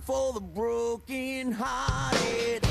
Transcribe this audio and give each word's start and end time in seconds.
for 0.00 0.32
the 0.32 0.40
broken 0.40 1.52
hearted. 1.52 2.67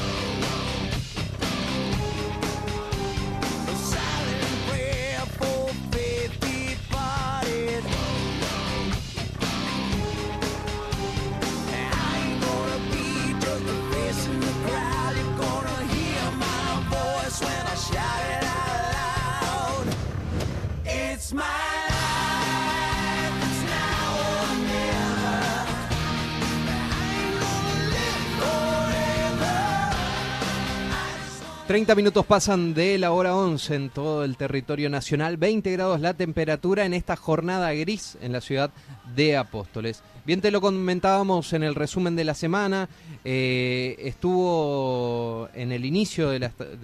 30 31.67 31.95
minutos 31.95 32.25
pasan 32.25 32.73
de 32.73 32.97
la 32.97 33.11
hora 33.11 33.35
11 33.35 33.75
en 33.75 33.89
todo 33.89 34.23
el 34.23 34.37
territorio 34.37 34.89
nacional, 34.89 35.35
20 35.35 35.69
grados 35.73 35.99
la 35.99 36.13
temperatura 36.13 36.85
en 36.85 36.93
esta 36.93 37.17
jornada 37.17 37.73
gris 37.73 38.17
en 38.21 38.31
la 38.31 38.39
ciudad 38.39 38.71
de 39.15 39.35
Apóstoles. 39.35 40.01
Bien 40.25 40.39
te 40.39 40.51
lo 40.51 40.61
comentábamos 40.61 41.51
en 41.53 41.63
el 41.63 41.75
resumen 41.75 42.15
de 42.15 42.23
la 42.23 42.35
semana, 42.35 42.87
eh, 43.25 43.95
estuvo 43.99 45.49
en 45.53 45.71
el 45.73 45.83
inicio 45.85 46.29
de 46.29 46.39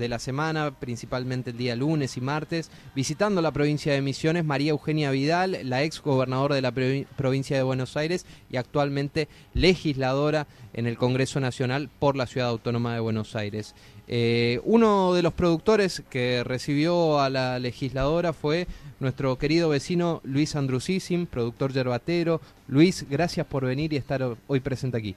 la, 0.09 0.19
semana, 0.19 0.71
principalmente 0.77 1.51
el 1.51 1.57
día 1.57 1.75
lunes 1.75 2.15
y 2.17 2.21
martes, 2.21 2.69
visitando 2.95 3.41
la 3.41 3.51
provincia 3.51 3.93
de 3.93 4.01
Misiones 4.01 4.45
María 4.45 4.71
Eugenia 4.71 5.11
Vidal, 5.11 5.59
la 5.63 5.83
ex 5.83 6.01
gobernadora 6.01 6.55
de 6.55 6.61
la 6.61 6.73
provi- 6.73 7.05
provincia 7.17 7.55
de 7.57 7.63
Buenos 7.63 7.95
Aires 7.97 8.25
y 8.49 8.57
actualmente 8.57 9.27
legisladora 9.53 10.47
en 10.73 10.87
el 10.87 10.97
Congreso 10.97 11.39
Nacional 11.41 11.89
por 11.99 12.15
la 12.15 12.27
Ciudad 12.27 12.49
Autónoma 12.49 12.93
de 12.93 13.01
Buenos 13.01 13.35
Aires. 13.35 13.75
Eh, 14.07 14.59
uno 14.65 15.13
de 15.13 15.21
los 15.21 15.33
productores 15.33 16.03
que 16.09 16.43
recibió 16.43 17.21
a 17.21 17.29
la 17.29 17.57
legisladora 17.59 18.33
fue 18.33 18.67
nuestro 18.99 19.37
querido 19.37 19.69
vecino 19.69 20.21
Luis 20.23 20.55
Andrusisim, 20.55 21.25
productor 21.25 21.71
yerbatero. 21.71 22.41
Luis, 22.67 23.07
gracias 23.09 23.45
por 23.47 23.65
venir 23.65 23.93
y 23.93 23.97
estar 23.97 24.35
hoy 24.47 24.59
presente 24.59 24.97
aquí. 24.97 25.15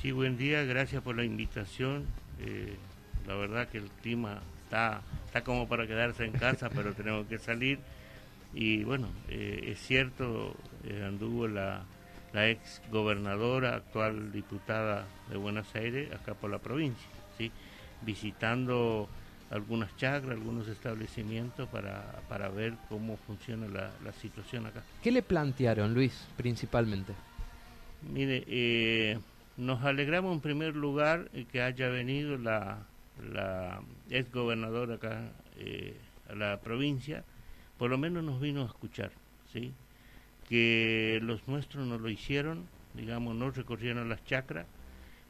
Sí, 0.00 0.12
buen 0.12 0.36
día, 0.36 0.64
gracias 0.64 1.02
por 1.02 1.16
la 1.16 1.24
invitación. 1.24 2.04
Eh, 2.40 2.76
la 3.26 3.34
verdad 3.34 3.68
que 3.68 3.78
el 3.78 3.88
clima 4.02 4.40
está, 4.64 5.02
está 5.26 5.42
como 5.42 5.66
para 5.66 5.86
quedarse 5.86 6.24
en 6.24 6.32
casa, 6.32 6.68
pero 6.74 6.92
tenemos 6.92 7.26
que 7.26 7.38
salir. 7.38 7.78
Y 8.54 8.84
bueno, 8.84 9.08
eh, 9.28 9.72
es 9.72 9.80
cierto, 9.80 10.54
anduvo 11.04 11.48
la, 11.48 11.84
la 12.32 12.48
ex 12.48 12.80
gobernadora, 12.90 13.76
actual 13.76 14.32
diputada 14.32 15.06
de 15.30 15.36
Buenos 15.36 15.74
Aires, 15.74 16.12
acá 16.12 16.34
por 16.34 16.50
la 16.50 16.58
provincia. 16.58 17.17
Visitando 18.02 19.08
algunas 19.50 19.96
chacras, 19.96 20.32
algunos 20.32 20.68
establecimientos 20.68 21.68
para, 21.70 22.20
para 22.28 22.48
ver 22.48 22.74
cómo 22.88 23.16
funciona 23.16 23.66
la, 23.66 23.90
la 24.04 24.12
situación 24.12 24.66
acá. 24.66 24.82
¿Qué 25.02 25.10
le 25.10 25.22
plantearon, 25.22 25.94
Luis, 25.94 26.26
principalmente? 26.36 27.14
Mire, 28.02 28.44
eh, 28.46 29.18
nos 29.56 29.82
alegramos 29.84 30.34
en 30.34 30.40
primer 30.40 30.76
lugar 30.76 31.30
que 31.50 31.62
haya 31.62 31.88
venido 31.88 32.36
la, 32.36 32.78
la 33.32 33.80
ex 34.10 34.30
gobernadora 34.30 34.96
acá 34.96 35.32
eh, 35.56 35.96
a 36.28 36.34
la 36.34 36.60
provincia, 36.60 37.24
por 37.78 37.90
lo 37.90 37.98
menos 37.98 38.22
nos 38.22 38.40
vino 38.40 38.62
a 38.62 38.66
escuchar, 38.66 39.10
¿sí? 39.52 39.72
Que 40.48 41.20
los 41.22 41.48
nuestros 41.48 41.86
no 41.86 41.98
lo 41.98 42.08
hicieron, 42.08 42.66
digamos, 42.94 43.34
no 43.34 43.50
recorrieron 43.50 44.08
las 44.08 44.24
chacras, 44.24 44.66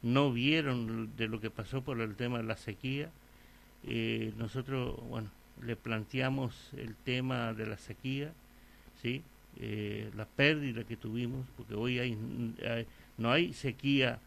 no 0.01 0.31
vieron 0.31 1.15
de 1.17 1.27
lo 1.27 1.39
que 1.41 1.49
pasó 1.49 1.81
por 1.81 1.99
el 2.01 2.15
tema 2.15 2.37
de 2.37 2.43
la 2.45 2.57
sequía. 2.57 3.09
Eh, 3.83 4.33
nosotros, 4.37 4.99
bueno, 5.07 5.29
le 5.63 5.75
planteamos 5.75 6.71
el 6.77 6.95
tema 6.95 7.53
de 7.53 7.65
la 7.65 7.77
sequía, 7.77 8.31
¿sí? 9.01 9.21
Eh, 9.57 10.09
la 10.15 10.25
pérdida 10.25 10.83
que 10.83 10.95
tuvimos, 10.95 11.45
porque 11.57 11.75
hoy 11.75 11.99
hay, 11.99 12.17
hay- 12.67 12.85
no 13.17 13.31
hay 13.31 13.53
sequía 13.53 14.19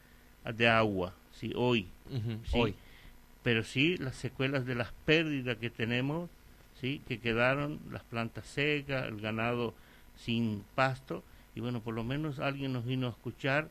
de 0.56 0.68
agua, 0.68 1.14
¿sí? 1.32 1.52
Hoy, 1.54 1.86
Sí. 2.44 2.58
Hoy. 2.58 2.74
pero 3.42 3.64
sí 3.64 3.96
las 3.96 4.16
secuelas 4.16 4.66
de 4.66 4.74
las 4.74 4.92
pérdidas 5.06 5.56
que 5.56 5.70
tenemos, 5.70 6.28
sí, 6.80 7.00
que 7.08 7.18
quedaron 7.18 7.78
las 7.90 8.02
plantas 8.02 8.46
secas, 8.46 9.06
el 9.08 9.20
ganado 9.20 9.74
sin 10.16 10.62
pasto, 10.74 11.22
y 11.54 11.60
bueno, 11.60 11.80
por 11.80 11.94
lo 11.94 12.04
menos 12.04 12.38
alguien 12.38 12.72
nos 12.72 12.84
vino 12.84 13.06
a 13.06 13.10
escuchar, 13.10 13.68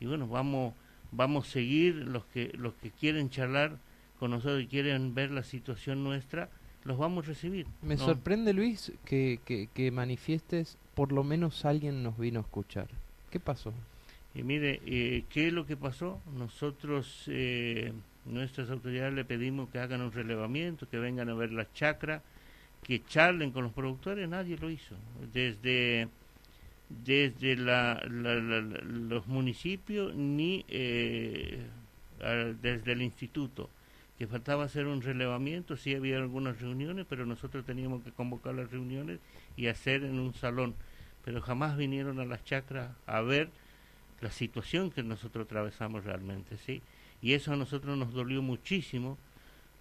y 0.00 0.06
bueno, 0.06 0.26
vamos, 0.28 0.74
vamos 1.12 1.48
a 1.48 1.52
seguir 1.52 1.94
los 1.94 2.24
que, 2.26 2.52
los 2.56 2.74
que 2.74 2.90
quieren 2.90 3.30
charlar 3.30 3.78
con 4.18 4.30
nosotros 4.30 4.62
y 4.62 4.66
quieren 4.66 5.14
ver 5.14 5.30
la 5.30 5.42
situación 5.42 6.02
nuestra, 6.04 6.50
los 6.84 6.98
vamos 6.98 7.24
a 7.24 7.28
recibir. 7.28 7.66
Me 7.82 7.96
¿no? 7.96 8.04
sorprende, 8.04 8.52
Luis, 8.52 8.92
que, 9.04 9.40
que, 9.44 9.68
que 9.72 9.90
manifiestes 9.90 10.76
por 10.94 11.12
lo 11.12 11.22
menos 11.22 11.64
alguien 11.64 12.02
nos 12.02 12.18
vino 12.18 12.40
a 12.40 12.42
escuchar. 12.42 12.88
¿Qué 13.30 13.38
pasó? 13.38 13.72
Y 14.34 14.42
mire, 14.42 14.80
eh, 14.86 15.24
¿qué 15.30 15.48
es 15.48 15.52
lo 15.52 15.66
que 15.66 15.76
pasó? 15.76 16.20
Nosotros, 16.36 17.24
eh, 17.28 17.92
nuestras 18.24 18.70
autoridades 18.70 19.14
le 19.14 19.24
pedimos 19.24 19.68
que 19.70 19.78
hagan 19.78 20.00
un 20.00 20.12
relevamiento, 20.12 20.88
que 20.88 20.98
vengan 20.98 21.28
a 21.28 21.34
ver 21.34 21.52
la 21.52 21.70
chacra, 21.72 22.22
que 22.82 23.04
charlen 23.04 23.50
con 23.50 23.64
los 23.64 23.72
productores, 23.72 24.28
nadie 24.28 24.56
lo 24.56 24.70
hizo. 24.70 24.94
Desde, 25.32 26.08
desde 26.88 27.56
la, 27.56 28.02
la- 28.10 28.34
la- 28.36 28.60
los 28.60 29.26
municipios 29.26 30.14
ni 30.14 30.64
eh, 30.68 31.66
desde 32.60 32.92
el 32.92 33.02
instituto, 33.02 33.70
que 34.18 34.26
faltaba 34.26 34.64
hacer 34.64 34.86
un 34.86 35.02
relevamiento, 35.02 35.76
sí 35.76 35.94
había 35.94 36.16
algunas 36.16 36.60
reuniones, 36.60 37.06
pero 37.08 37.24
nosotros 37.26 37.64
teníamos 37.64 38.02
que 38.02 38.10
convocar 38.12 38.54
las 38.54 38.70
reuniones 38.70 39.20
y 39.56 39.68
hacer 39.68 40.02
en 40.04 40.18
un 40.18 40.34
salón, 40.34 40.74
pero 41.24 41.40
jamás 41.40 41.76
vinieron 41.76 42.18
a 42.18 42.24
las 42.24 42.42
chacras 42.44 42.90
a 43.06 43.20
ver 43.20 43.50
la 44.20 44.30
situación 44.30 44.90
que 44.90 45.02
nosotros 45.02 45.46
atravesamos 45.46 46.04
realmente, 46.04 46.56
¿sí? 46.58 46.82
Y 47.22 47.34
eso 47.34 47.52
a 47.52 47.56
nosotros 47.56 47.96
nos 47.98 48.12
dolió 48.12 48.42
muchísimo, 48.42 49.18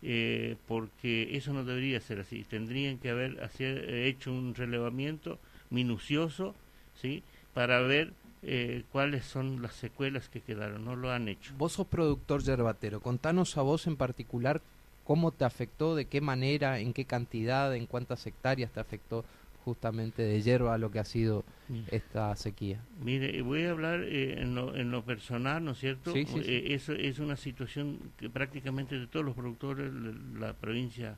eh, 0.01 0.57
porque 0.67 1.35
eso 1.37 1.53
no 1.53 1.63
debería 1.63 1.99
ser 2.01 2.19
así. 2.19 2.43
Tendrían 2.43 2.97
que 2.99 3.09
haber 3.09 3.43
hacer, 3.43 3.89
eh, 3.89 4.07
hecho 4.07 4.31
un 4.33 4.55
relevamiento 4.55 5.39
minucioso, 5.69 6.55
¿sí? 7.01 7.23
Para 7.53 7.79
ver 7.81 8.13
eh, 8.43 8.83
cuáles 8.91 9.25
son 9.25 9.61
las 9.61 9.73
secuelas 9.73 10.29
que 10.29 10.41
quedaron. 10.41 10.85
No 10.85 10.95
lo 10.95 11.11
han 11.11 11.27
hecho. 11.27 11.53
Vos 11.57 11.73
sos 11.73 11.87
productor 11.87 12.43
yerbatero. 12.43 12.99
Contanos 12.99 13.57
a 13.57 13.61
vos 13.61 13.87
en 13.87 13.97
particular 13.97 14.61
cómo 15.03 15.31
te 15.31 15.45
afectó, 15.45 15.95
de 15.95 16.05
qué 16.05 16.21
manera, 16.21 16.79
en 16.79 16.93
qué 16.93 17.05
cantidad, 17.05 17.75
en 17.75 17.85
cuántas 17.85 18.25
hectáreas 18.27 18.71
te 18.71 18.79
afectó 18.79 19.23
justamente 19.63 20.21
de 20.21 20.41
hierba 20.41 20.77
lo 20.77 20.91
que 20.91 20.99
ha 20.99 21.03
sido 21.03 21.43
esta 21.91 22.33
sequía. 22.37 22.79
Mire, 23.03 23.41
voy 23.41 23.65
a 23.65 23.71
hablar 23.71 24.01
eh, 24.03 24.41
en, 24.41 24.55
lo, 24.55 24.73
en 24.75 24.91
lo 24.91 25.03
personal, 25.03 25.63
¿no 25.63 25.71
es 25.71 25.79
cierto? 25.79 26.13
Sí, 26.13 26.25
sí, 26.25 26.41
sí. 26.41 26.49
Eh, 26.49 26.73
eso 26.73 26.93
es 26.93 27.19
una 27.19 27.35
situación 27.35 27.99
que 28.17 28.29
prácticamente 28.29 28.97
de 28.97 29.07
todos 29.07 29.25
los 29.25 29.35
productores 29.35 29.93
de 29.93 30.39
la 30.39 30.53
provincia 30.53 31.17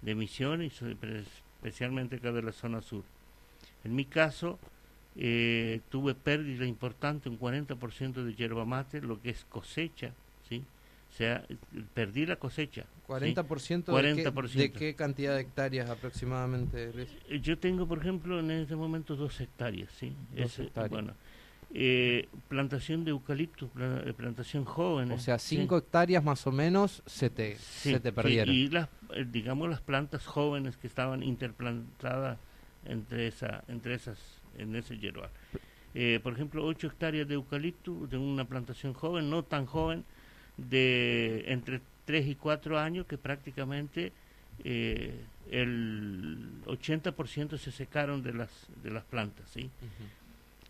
de 0.00 0.14
Misiones, 0.14 0.80
especialmente 0.82 2.16
acá 2.16 2.32
de 2.32 2.42
la 2.42 2.52
zona 2.52 2.80
sur. 2.80 3.04
En 3.84 3.94
mi 3.94 4.06
caso, 4.06 4.58
eh, 5.16 5.80
tuve 5.90 6.14
pérdida 6.14 6.66
importante, 6.66 7.28
un 7.28 7.38
40% 7.38 8.24
de 8.24 8.34
yerba 8.34 8.64
mate, 8.64 9.00
lo 9.00 9.20
que 9.20 9.30
es 9.30 9.44
cosecha, 9.48 10.12
¿sí? 10.48 10.64
O 11.12 11.14
sea, 11.14 11.44
perdí 11.92 12.24
la 12.24 12.36
cosecha. 12.36 12.82
¿sí? 12.82 13.08
40%, 13.08 13.84
De, 13.84 14.32
40%. 14.32 14.50
qué, 14.52 14.58
de 14.58 14.72
qué 14.72 14.94
cantidad 14.94 15.34
de 15.34 15.42
hectáreas 15.42 15.90
aproximadamente, 15.90 16.90
Luis? 16.94 17.08
Eh, 17.28 17.40
Yo 17.40 17.58
tengo, 17.58 17.86
por 17.86 17.98
ejemplo, 17.98 18.40
en 18.40 18.50
este 18.50 18.74
momento 18.76 19.14
dos 19.16 19.38
hectáreas, 19.40 19.90
¿sí? 19.98 20.12
Dos 20.34 20.58
eh, 20.58 20.62
hectáreas. 20.64 20.90
Bueno, 20.90 21.14
eh, 21.74 22.28
plantación 22.48 23.04
de 23.04 23.10
eucalipto, 23.12 23.70
eh, 23.78 24.12
plantación 24.16 24.64
joven. 24.64 25.10
O 25.12 25.18
sea, 25.18 25.38
¿sí? 25.38 25.56
5 25.56 25.76
hectáreas 25.78 26.22
más 26.22 26.46
o 26.46 26.52
menos 26.52 27.02
se 27.06 27.30
te, 27.30 27.56
Sí, 27.56 27.92
se 27.92 28.00
te 28.00 28.10
sí, 28.10 28.14
perdieron. 28.14 28.54
y 28.54 28.68
las, 28.68 28.88
eh, 29.14 29.26
digamos, 29.30 29.68
las 29.70 29.80
plantas 29.80 30.26
jóvenes 30.26 30.76
que 30.76 30.86
estaban 30.86 31.22
interplantadas 31.22 32.38
entre, 32.84 33.26
esa, 33.28 33.64
entre 33.68 33.94
esas, 33.94 34.18
en 34.58 34.74
ese 34.76 34.98
hierba. 34.98 35.30
Eh, 35.94 36.20
por 36.22 36.32
ejemplo, 36.32 36.64
8 36.64 36.86
hectáreas 36.86 37.28
de 37.28 37.34
eucalipto, 37.34 38.06
de 38.06 38.16
una 38.16 38.44
plantación 38.44 38.94
joven, 38.94 39.28
no 39.28 39.42
tan 39.42 39.66
joven, 39.66 40.04
de 40.56 41.44
entre 41.48 41.80
3 42.06 42.26
y 42.28 42.34
4 42.34 42.78
años, 42.78 43.06
que 43.06 43.18
prácticamente 43.18 44.12
eh, 44.64 45.14
el 45.50 46.62
80% 46.66 47.58
se 47.58 47.72
secaron 47.72 48.22
de 48.22 48.32
las, 48.32 48.50
de 48.82 48.90
las 48.90 49.04
plantas, 49.04 49.48
¿sí? 49.50 49.70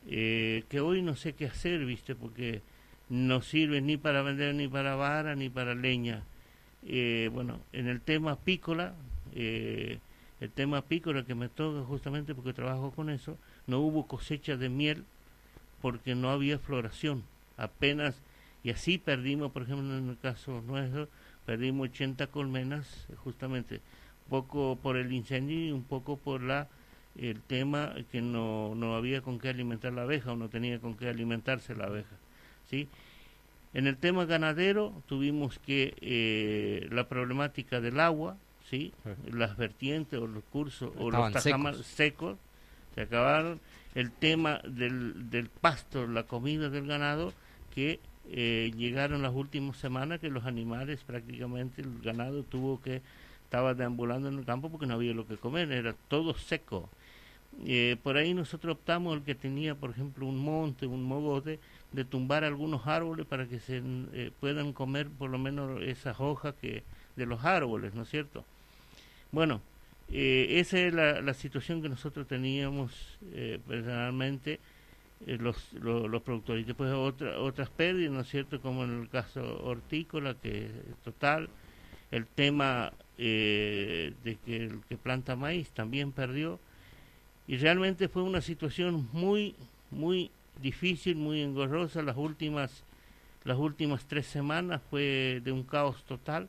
Eh, 0.08 0.64
que 0.68 0.80
hoy 0.80 1.02
no 1.02 1.14
sé 1.14 1.34
qué 1.34 1.46
hacer, 1.46 1.84
¿viste? 1.84 2.14
Porque 2.14 2.62
no 3.08 3.42
sirve 3.42 3.80
ni 3.80 3.96
para 3.96 4.22
vender, 4.22 4.54
ni 4.54 4.68
para 4.68 4.96
vara, 4.96 5.34
ni 5.36 5.48
para 5.48 5.74
leña. 5.74 6.22
Eh, 6.84 7.30
bueno, 7.32 7.60
en 7.72 7.86
el 7.86 8.00
tema 8.00 8.32
apícola, 8.32 8.94
eh, 9.34 9.98
el 10.40 10.50
tema 10.50 10.78
apícola 10.78 11.24
que 11.24 11.34
me 11.34 11.48
toca 11.48 11.84
justamente 11.84 12.34
porque 12.34 12.52
trabajo 12.52 12.90
con 12.90 13.10
eso, 13.10 13.38
no 13.66 13.80
hubo 13.80 14.06
cosecha 14.06 14.56
de 14.56 14.68
miel 14.68 15.04
porque 15.80 16.14
no 16.14 16.30
había 16.30 16.58
floración, 16.58 17.24
apenas, 17.56 18.20
y 18.62 18.70
así 18.70 18.98
perdimos, 18.98 19.52
por 19.52 19.62
ejemplo, 19.62 19.96
en 19.96 20.08
el 20.08 20.18
caso 20.18 20.62
nuestro, 20.66 21.08
perdimos 21.44 21.88
80 21.90 22.28
colmenas, 22.28 23.06
justamente, 23.24 23.80
poco 24.28 24.78
por 24.80 24.96
el 24.96 25.12
incendio 25.12 25.66
y 25.66 25.72
un 25.72 25.82
poco 25.82 26.16
por 26.16 26.42
la 26.42 26.68
el 27.16 27.42
tema 27.42 27.94
que 28.10 28.22
no, 28.22 28.74
no 28.74 28.94
había 28.94 29.20
con 29.20 29.38
qué 29.38 29.50
alimentar 29.50 29.92
la 29.92 30.02
abeja 30.02 30.32
o 30.32 30.36
no 30.36 30.48
tenía 30.48 30.78
con 30.78 30.94
qué 30.94 31.08
alimentarse 31.08 31.74
la 31.74 31.84
abeja. 31.84 32.16
¿sí? 32.70 32.88
En 33.74 33.86
el 33.86 33.96
tema 33.96 34.24
ganadero 34.24 34.92
tuvimos 35.06 35.58
que 35.58 35.94
eh, 36.00 36.88
la 36.90 37.08
problemática 37.08 37.80
del 37.80 38.00
agua, 38.00 38.36
¿sí? 38.68 38.92
las 39.30 39.56
vertientes 39.56 40.18
o 40.18 40.26
los 40.26 40.44
cursos 40.44 40.92
o 40.98 41.10
los 41.10 41.32
tajamares 41.32 41.86
secos. 41.86 42.38
Se 42.94 43.02
acabaron. 43.02 43.60
El 43.94 44.10
tema 44.10 44.60
del, 44.64 45.30
del 45.30 45.48
pasto, 45.48 46.06
la 46.06 46.22
comida 46.22 46.70
del 46.70 46.86
ganado, 46.86 47.32
que 47.74 48.00
eh, 48.30 48.72
llegaron 48.76 49.22
las 49.22 49.34
últimas 49.34 49.76
semanas 49.76 50.20
que 50.20 50.30
los 50.30 50.46
animales 50.46 51.02
prácticamente, 51.04 51.82
el 51.82 52.00
ganado 52.00 52.42
tuvo 52.42 52.80
que, 52.80 53.02
estaba 53.52 53.74
deambulando 53.74 54.30
en 54.30 54.38
el 54.38 54.46
campo 54.46 54.70
porque 54.70 54.86
no 54.86 54.94
había 54.94 55.12
lo 55.12 55.26
que 55.26 55.36
comer, 55.36 55.70
era 55.72 55.94
todo 56.08 56.32
seco. 56.32 56.88
Eh, 57.66 57.98
por 58.02 58.16
ahí 58.16 58.32
nosotros 58.32 58.76
optamos 58.76 59.14
el 59.14 59.24
que 59.24 59.34
tenía, 59.34 59.74
por 59.74 59.90
ejemplo, 59.90 60.24
un 60.24 60.38
monte, 60.38 60.86
un 60.86 61.04
mogote, 61.04 61.60
de 61.92 62.06
tumbar 62.06 62.44
algunos 62.44 62.86
árboles 62.86 63.26
para 63.26 63.46
que 63.46 63.60
se 63.60 63.82
eh, 64.14 64.30
puedan 64.40 64.72
comer 64.72 65.10
por 65.10 65.28
lo 65.28 65.36
menos 65.36 65.82
esas 65.82 66.18
hojas 66.18 66.54
que 66.62 66.82
de 67.14 67.26
los 67.26 67.44
árboles, 67.44 67.92
¿no 67.92 68.04
es 68.04 68.08
cierto? 68.08 68.42
Bueno, 69.32 69.60
eh, 70.10 70.60
esa 70.60 70.78
es 70.78 70.94
la, 70.94 71.20
la, 71.20 71.34
situación 71.34 71.82
que 71.82 71.88
nosotros 71.88 72.26
teníamos 72.26 73.18
eh, 73.32 73.58
personalmente 73.66 74.60
eh, 75.26 75.38
los, 75.40 75.72
los, 75.74 76.22
productores. 76.22 76.62
Y 76.62 76.66
después 76.66 76.92
otra, 76.92 77.38
otras 77.38 77.70
pérdidas, 77.70 78.12
¿no 78.12 78.20
es 78.20 78.28
cierto? 78.28 78.60
Como 78.60 78.84
en 78.84 79.02
el 79.02 79.08
caso 79.08 79.62
hortícola, 79.64 80.34
que 80.34 80.70
total, 81.04 81.48
el 82.10 82.26
tema 82.26 82.92
de 83.18 84.38
que 84.44 84.56
el 84.56 84.80
que 84.88 84.96
planta 84.96 85.36
maíz 85.36 85.70
también 85.70 86.10
perdió 86.10 86.58
y 87.46 87.56
realmente 87.56 88.08
fue 88.08 88.22
una 88.22 88.40
situación 88.40 89.08
muy, 89.12 89.54
muy 89.90 90.30
difícil, 90.60 91.16
muy 91.16 91.42
engorrosa. 91.42 92.02
Las 92.02 92.16
últimas, 92.16 92.84
las 93.44 93.58
últimas 93.58 94.06
tres 94.06 94.26
semanas 94.26 94.80
fue 94.90 95.40
de 95.44 95.52
un 95.52 95.62
caos 95.64 96.04
total. 96.04 96.48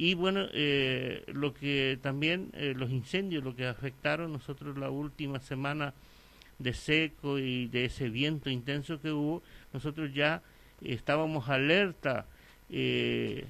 Y 0.00 0.14
bueno, 0.14 0.46
eh, 0.52 1.24
lo 1.26 1.52
que 1.52 1.98
también 2.00 2.50
eh, 2.54 2.72
los 2.74 2.90
incendios, 2.90 3.42
lo 3.42 3.56
que 3.56 3.66
afectaron 3.66 4.32
nosotros 4.32 4.78
la 4.78 4.90
última 4.90 5.40
semana 5.40 5.92
de 6.60 6.72
seco 6.72 7.40
y 7.40 7.66
de 7.66 7.86
ese 7.86 8.08
viento 8.08 8.48
intenso 8.48 9.00
que 9.00 9.10
hubo, 9.10 9.42
nosotros 9.72 10.14
ya 10.14 10.40
estábamos 10.82 11.48
alerta 11.48 12.26
eh, 12.70 13.44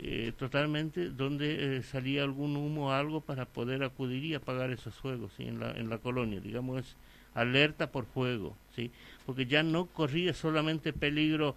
eh, 0.00 0.32
totalmente 0.38 1.10
donde 1.10 1.78
eh, 1.78 1.82
salía 1.82 2.22
algún 2.22 2.56
humo 2.56 2.88
o 2.88 2.92
algo 2.92 3.20
para 3.20 3.46
poder 3.46 3.82
acudir 3.82 4.24
y 4.24 4.34
apagar 4.34 4.70
esos 4.70 4.94
fuegos 4.94 5.32
¿sí? 5.36 5.42
en, 5.42 5.58
la, 5.58 5.72
en 5.72 5.90
la 5.90 5.98
colonia, 5.98 6.38
digamos, 6.38 6.86
es 6.86 6.96
alerta 7.34 7.90
por 7.90 8.06
fuego, 8.06 8.56
¿sí? 8.76 8.92
porque 9.26 9.46
ya 9.46 9.64
no 9.64 9.86
corría 9.86 10.34
solamente 10.34 10.92
peligro 10.92 11.56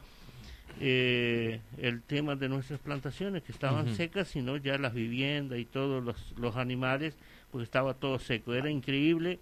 eh, 0.79 1.59
el 1.77 2.01
tema 2.01 2.35
de 2.35 2.50
nuestras 2.50 2.79
plantaciones 2.79 3.44
que 3.44 3.51
estaban 3.51 3.88
uh 3.88 3.91
-huh. 3.91 3.95
secas, 3.95 4.27
sino 4.27 4.57
ya 4.57 4.77
las 4.77 4.94
viviendas 4.94 5.59
y 5.59 5.65
todos 5.65 6.03
los, 6.03 6.33
los 6.38 6.56
animales, 6.56 7.15
porque 7.51 7.65
estaba 7.65 7.94
todo 7.94 8.19
seco. 8.19 8.53
Era 8.53 8.69
increíble. 8.69 9.39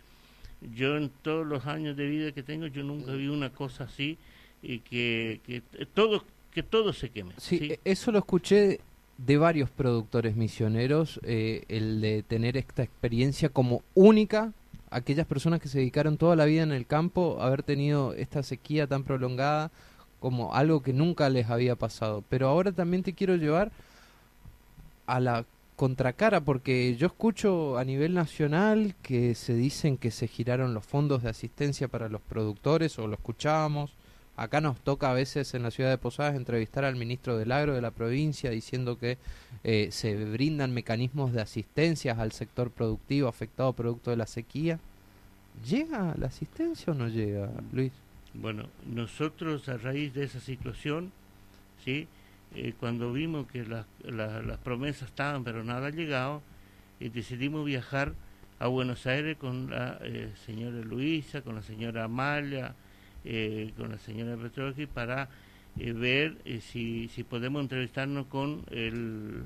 Yo 0.75 0.97
en 0.97 1.09
todos 1.21 1.45
los 1.47 1.65
años 1.65 1.95
de 1.95 2.07
vida 2.07 2.31
que 2.31 2.43
tengo, 2.43 2.67
yo 2.67 2.83
nunca 2.83 3.13
vi 3.13 3.27
una 3.27 3.49
cosa 3.49 3.85
así 3.85 4.17
y 4.61 4.79
que, 4.79 5.39
que 5.45 5.61
todo 5.93 6.23
que 6.51 6.63
todo 6.63 6.93
se 6.93 7.09
queme. 7.09 7.33
Sí, 7.37 7.59
¿sí? 7.59 7.79
eso 7.85 8.11
lo 8.11 8.19
escuché 8.19 8.79
de 9.17 9.37
varios 9.37 9.69
productores 9.69 10.35
misioneros, 10.35 11.19
eh, 11.23 11.63
el 11.67 12.01
de 12.01 12.23
tener 12.23 12.57
esta 12.57 12.83
experiencia 12.83 13.49
como 13.49 13.83
única, 13.93 14.53
aquellas 14.89 15.27
personas 15.27 15.59
que 15.59 15.67
se 15.67 15.79
dedicaron 15.79 16.17
toda 16.17 16.35
la 16.35 16.45
vida 16.45 16.63
en 16.63 16.71
el 16.71 16.85
campo, 16.85 17.37
haber 17.41 17.63
tenido 17.63 18.13
esta 18.13 18.43
sequía 18.43 18.87
tan 18.87 19.03
prolongada 19.03 19.71
como 20.19 20.53
algo 20.53 20.81
que 20.81 20.93
nunca 20.93 21.29
les 21.29 21.49
había 21.49 21.75
pasado. 21.75 22.23
Pero 22.29 22.47
ahora 22.47 22.71
también 22.71 23.03
te 23.03 23.13
quiero 23.13 23.35
llevar 23.35 23.71
a 25.07 25.19
la 25.19 25.45
contracara, 25.75 26.41
porque 26.41 26.95
yo 26.97 27.07
escucho 27.07 27.77
a 27.77 27.85
nivel 27.85 28.13
nacional 28.13 28.95
que 29.01 29.33
se 29.33 29.53
dicen 29.53 29.97
que 29.97 30.11
se 30.11 30.27
giraron 30.27 30.73
los 30.73 30.85
fondos 30.85 31.23
de 31.23 31.29
asistencia 31.29 31.87
para 31.87 32.09
los 32.09 32.21
productores, 32.21 32.99
o 32.99 33.07
lo 33.07 33.13
escuchábamos, 33.13 33.91
Acá 34.39 34.61
nos 34.61 34.79
toca 34.79 35.11
a 35.11 35.13
veces 35.13 35.53
en 35.53 35.63
la 35.63 35.71
ciudad 35.71 35.89
de 35.89 35.97
Posadas 35.97 36.33
entrevistar 36.33 36.85
al 36.85 36.95
ministro 36.95 37.37
del 37.37 37.51
Agro 37.51 37.75
de 37.75 37.81
la 37.81 37.91
provincia 37.91 38.49
diciendo 38.49 38.97
que 38.97 39.17
eh, 39.65 39.89
se 39.91 40.15
brindan 40.15 40.73
mecanismos 40.73 41.33
de 41.33 41.41
asistencia 41.41 42.13
al 42.13 42.31
sector 42.31 42.71
productivo 42.71 43.27
afectado 43.27 43.73
producto 43.73 44.11
de 44.11 44.15
la 44.15 44.27
sequía. 44.27 44.79
¿Llega 45.67 46.15
la 46.17 46.27
asistencia 46.27 46.93
o 46.93 46.95
no 46.95 47.09
llega, 47.09 47.49
Luis? 47.73 47.91
Bueno, 48.41 48.69
nosotros 48.85 49.67
a 49.69 49.77
raíz 49.77 50.13
de 50.13 50.23
esa 50.23 50.39
situación, 50.39 51.11
¿sí? 51.83 52.07
Eh, 52.55 52.73
cuando 52.79 53.13
vimos 53.13 53.47
que 53.47 53.65
la, 53.65 53.85
la, 54.03 54.41
las 54.41 54.57
promesas 54.57 55.09
estaban 55.09 55.43
pero 55.43 55.63
nada 55.63 55.89
llegado, 55.89 56.41
eh, 56.99 57.09
decidimos 57.13 57.65
viajar 57.65 58.13
a 58.59 58.67
Buenos 58.67 59.05
Aires 59.07 59.37
con 59.37 59.69
la 59.69 59.99
señora 60.45 60.79
Luisa, 60.79 61.41
con 61.41 61.55
la 61.55 61.61
señora 61.61 62.05
Amalia, 62.05 62.75
eh, 63.25 63.73
con 63.75 63.91
la 63.91 63.97
señora 63.97 64.37
Petroski 64.37 64.85
para 64.85 65.27
eh, 65.77 65.91
ver 65.91 66.37
eh, 66.45 66.61
si, 66.61 67.09
si 67.09 67.23
podemos 67.25 67.61
entrevistarnos 67.61 68.27
con 68.27 68.63
el 68.71 69.43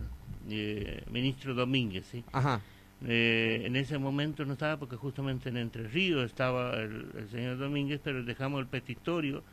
ministro 1.11 1.55
Domínguez. 1.55 2.05
¿sí? 2.11 2.23
Ajá. 2.31 2.61
En 3.05 3.75
ese 3.75 3.97
momento 3.97 4.45
no 4.45 4.53
estaba 4.53 4.77
porque 4.77 4.95
justamente 4.95 5.49
en 5.49 5.57
Entre 5.57 5.87
Ríos 5.87 6.25
estaba 6.25 6.75
el, 6.75 7.07
el, 7.17 7.29
señor 7.29 7.57
Domínguez, 7.57 7.99
pero 8.03 8.23
dejamos 8.23 8.61
el 8.61 8.67
petitorio 8.67 9.43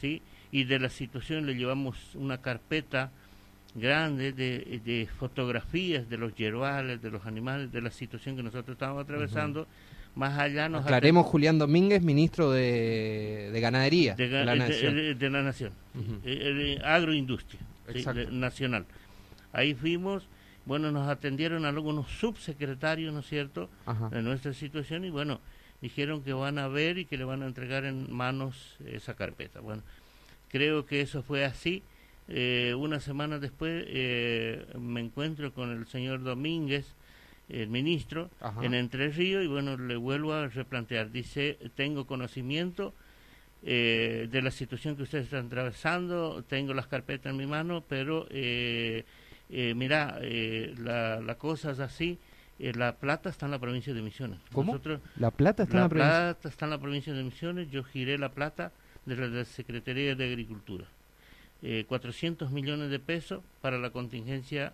¿sí? 0.00 0.22
y 0.50 0.64
de 0.64 0.78
la 0.78 0.88
situación 0.88 1.46
le 1.46 1.54
llevamos 1.54 1.96
una 2.14 2.38
carpeta 2.38 3.10
grande 3.74 4.32
de, 4.32 4.80
de 4.84 5.08
fotografías 5.18 6.08
de 6.08 6.18
los 6.18 6.34
yerbales, 6.34 7.02
de 7.02 7.10
los 7.10 7.26
animales, 7.26 7.72
de 7.72 7.80
la 7.80 7.90
situación 7.90 8.36
que 8.36 8.42
nosotros 8.42 8.74
estábamos 8.74 9.04
atravesando. 9.04 9.62
Uh 9.62 9.64
-huh 9.64 10.02
más 10.14 10.38
allá 10.38 10.68
nos 10.68 10.84
aclaremos 10.84 11.26
Julián 11.26 11.58
Domínguez 11.58 12.02
ministro 12.02 12.50
de, 12.50 13.50
de 13.52 13.60
ganadería 13.60 14.14
de, 14.14 14.28
de, 14.28 14.44
la 14.44 14.54
nación 14.54 14.94
de, 14.94 15.14
de 15.14 15.30
la 15.30 15.42
nación 15.42 15.72
uh 15.94 15.98
-huh. 15.98 16.84
agroindustria 16.84 17.60
¿sí? 17.92 18.04
nacional 18.30 18.84
ahí 19.52 19.74
fuimos 19.74 20.28
bueno 20.64 20.90
nos 20.92 21.08
atendieron 21.08 21.64
algunos 21.64 22.08
subsecretarios 22.10 23.12
no 23.12 23.20
es 23.20 23.26
cierto 23.26 23.68
Ajá. 23.86 24.08
de 24.10 24.22
nuestra 24.22 24.52
situación 24.54 25.04
y 25.04 25.10
bueno 25.10 25.40
dijeron 25.80 26.22
que 26.22 26.32
van 26.32 26.58
a 26.58 26.68
ver 26.68 26.98
y 26.98 27.04
que 27.04 27.16
le 27.16 27.24
van 27.24 27.42
a 27.42 27.46
entregar 27.46 27.84
en 27.84 28.12
manos 28.12 28.76
esa 28.86 29.14
carpeta 29.14 29.60
bueno 29.60 29.82
creo 30.48 30.86
que 30.86 31.00
eso 31.00 31.22
fue 31.22 31.44
así 31.44 31.82
eh, 32.28 32.74
una 32.78 33.00
semana 33.00 33.38
después 33.38 33.84
eh, 33.88 34.64
me 34.78 35.00
encuentro 35.00 35.52
con 35.52 35.70
el 35.70 35.86
señor 35.86 36.22
Domínguez 36.22 36.94
el 37.48 37.68
ministro 37.68 38.30
Ajá. 38.40 38.64
en 38.64 38.74
Entre 38.74 39.10
Ríos 39.10 39.44
y 39.44 39.46
bueno, 39.46 39.76
le 39.76 39.96
vuelvo 39.96 40.32
a 40.32 40.48
replantear. 40.48 41.10
Dice, 41.10 41.58
tengo 41.74 42.06
conocimiento 42.06 42.94
eh, 43.62 44.28
de 44.30 44.42
la 44.42 44.50
situación 44.50 44.96
que 44.96 45.02
ustedes 45.02 45.24
están 45.24 45.46
atravesando, 45.46 46.42
tengo 46.48 46.72
las 46.72 46.86
carpetas 46.86 47.30
en 47.30 47.36
mi 47.36 47.46
mano, 47.46 47.84
pero 47.86 48.26
eh, 48.30 49.04
eh, 49.52 49.74
mira, 49.74 50.18
la, 50.78 51.20
la, 51.20 51.34
cosa 51.36 51.70
es 51.72 51.78
así. 51.78 52.18
la 52.58 52.96
plata 52.96 53.28
está 53.30 53.46
en 53.46 53.52
la 53.52 53.58
provincia 53.58 53.94
de 53.94 54.02
Misiones. 54.02 54.38
¿Cómo? 54.52 54.72
Nosotros, 54.72 55.00
la 55.16 55.30
plata 55.30 55.64
está 55.64 55.76
la 55.76 55.80
en 55.80 55.84
la 55.84 55.88
provincia. 55.88 56.10
plata 56.10 56.48
está 56.48 56.64
en 56.66 56.70
la 56.70 56.78
provincia 56.80 57.12
de 57.12 57.22
Misiones. 57.22 57.70
Yo 57.70 57.84
giré 57.84 58.18
la 58.18 58.30
plata 58.30 58.72
de 59.06 59.16
la, 59.16 59.28
de 59.28 59.38
la 59.38 59.44
Secretaría 59.44 60.14
de 60.14 60.24
Agricultura. 60.24 60.86
400 61.86 62.50
millones 62.50 62.90
de 62.90 62.98
pesos 62.98 63.40
para 63.60 63.78
la 63.78 63.90
contingencia 63.90 64.72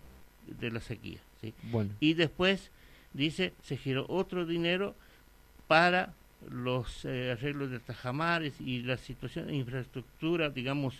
de 0.59 0.71
la 0.71 0.79
sequía. 0.79 1.19
¿sí? 1.39 1.53
Bueno. 1.63 1.91
Y 1.99 2.15
después, 2.15 2.71
dice, 3.13 3.53
se 3.61 3.77
giró 3.77 4.05
otro 4.09 4.45
dinero 4.47 4.95
para 5.67 6.13
los 6.49 7.05
eh, 7.05 7.31
arreglos 7.31 7.69
de 7.69 7.79
tajamares 7.79 8.59
y 8.59 8.81
la 8.81 8.97
situación 8.97 9.47
de 9.47 9.55
infraestructura, 9.55 10.49
digamos, 10.49 10.95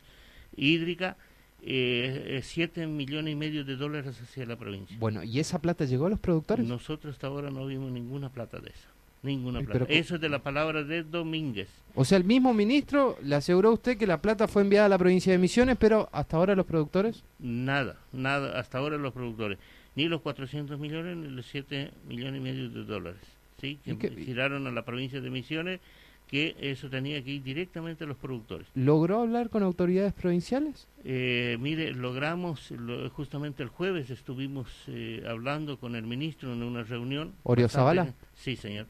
hídrica, 0.55 1.17
eh, 1.61 2.39
siete 2.43 2.87
millones 2.87 3.33
y 3.33 3.35
medio 3.35 3.63
de 3.63 3.75
dólares 3.75 4.19
hacia 4.21 4.45
la 4.45 4.55
provincia. 4.55 4.95
Bueno, 4.99 5.23
¿y 5.23 5.39
esa 5.39 5.59
plata 5.59 5.85
llegó 5.85 6.05
a 6.05 6.09
los 6.09 6.19
productores? 6.19 6.65
Nosotros 6.65 7.13
hasta 7.13 7.27
ahora 7.27 7.49
no 7.49 7.65
vimos 7.65 7.91
ninguna 7.91 8.29
plata 8.29 8.59
de 8.59 8.69
esa. 8.69 8.87
Ninguna 9.21 9.59
plata. 9.59 9.85
Pero, 9.85 9.87
Eso 9.87 10.15
es 10.15 10.21
de 10.21 10.29
la 10.29 10.39
palabra 10.39 10.83
de 10.83 11.03
Domínguez. 11.03 11.67
O 11.93 12.05
sea, 12.05 12.17
el 12.17 12.23
mismo 12.23 12.53
ministro 12.53 13.17
le 13.21 13.35
aseguró 13.35 13.69
a 13.69 13.73
usted 13.73 13.97
que 13.97 14.07
la 14.07 14.21
plata 14.21 14.47
fue 14.47 14.61
enviada 14.61 14.85
a 14.85 14.89
la 14.89 14.97
provincia 14.97 15.31
de 15.33 15.37
Misiones, 15.37 15.75
pero 15.77 16.07
hasta 16.13 16.37
ahora 16.37 16.55
los 16.55 16.65
productores? 16.65 17.23
Nada, 17.39 17.97
nada, 18.13 18.57
hasta 18.57 18.77
ahora 18.77 18.97
los 18.97 19.13
productores. 19.13 19.57
Ni 19.95 20.07
los 20.07 20.21
400 20.21 20.79
millones 20.79 21.17
ni 21.17 21.27
los 21.27 21.45
7 21.47 21.91
millones 22.07 22.39
y 22.39 22.43
medio 22.43 22.69
de 22.69 22.85
dólares. 22.85 23.21
¿sí? 23.59 23.79
Que 23.83 24.09
giraron 24.11 24.67
a 24.67 24.71
la 24.71 24.85
provincia 24.85 25.19
de 25.19 25.29
Misiones 25.29 25.81
que 26.29 26.55
eso 26.59 26.89
tenía 26.89 27.23
que 27.23 27.31
ir 27.31 27.43
directamente 27.43 28.03
a 28.03 28.07
los 28.07 28.15
productores. 28.17 28.67
¿Logró 28.75 29.21
hablar 29.21 29.49
con 29.49 29.63
autoridades 29.63 30.13
provinciales? 30.13 30.87
Eh, 31.03 31.57
mire, 31.59 31.91
logramos, 31.93 32.69
lo- 32.71 33.09
justamente 33.09 33.63
el 33.63 33.69
jueves 33.69 34.11
estuvimos 34.11 34.67
eh, 34.87 35.23
hablando 35.27 35.79
con 35.79 35.95
el 35.95 36.03
ministro 36.03 36.53
en 36.53 36.61
una 36.61 36.83
reunión. 36.83 37.33
¿Orio 37.43 37.65
bastante- 37.65 37.79
Zavala? 37.81 38.13
Sí, 38.35 38.55
señor. 38.55 38.85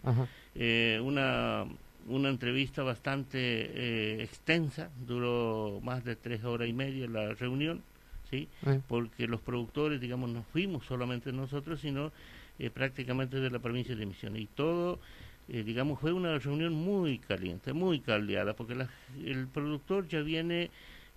Eh, 0.56 1.00
una, 1.02 1.66
una 2.08 2.28
entrevista 2.30 2.84
bastante 2.84 3.38
eh, 3.40 4.24
extensa, 4.24 4.90
duró 5.08 5.80
más 5.82 6.04
de 6.04 6.18
tres 6.18 6.44
horas 6.44 6.68
y 6.68 6.74
media 6.74 7.08
la 7.08 7.34
reunión, 7.36 7.82
¿sí? 8.30 8.50
Eh. 8.66 8.82
porque 8.88 9.28
los 9.28 9.40
productores, 9.40 10.02
digamos, 10.02 10.30
no 10.30 10.44
fuimos 10.52 10.86
solamente 10.86 11.32
nosotros, 11.32 11.80
sino 11.80 12.12
eh, 12.60 12.70
prácticamente 12.70 13.40
de 13.40 13.50
la 13.50 13.60
provincia 13.60 13.96
de 13.96 14.06
Misiones. 14.06 14.42
Y 14.42 14.48
todo, 14.48 15.00
eh, 15.50 15.64
digamos, 15.64 16.00
fue 16.00 16.14
una 16.14 16.38
reunión 16.40 16.74
muy 16.74 17.20
caliente, 17.20 17.74
muy 17.74 18.00
caldeada, 18.00 18.54
porque 18.56 18.76
la- 18.76 18.90
el 19.26 19.48
productor 19.48 20.08
ya 20.08 20.22
viene 20.22 20.70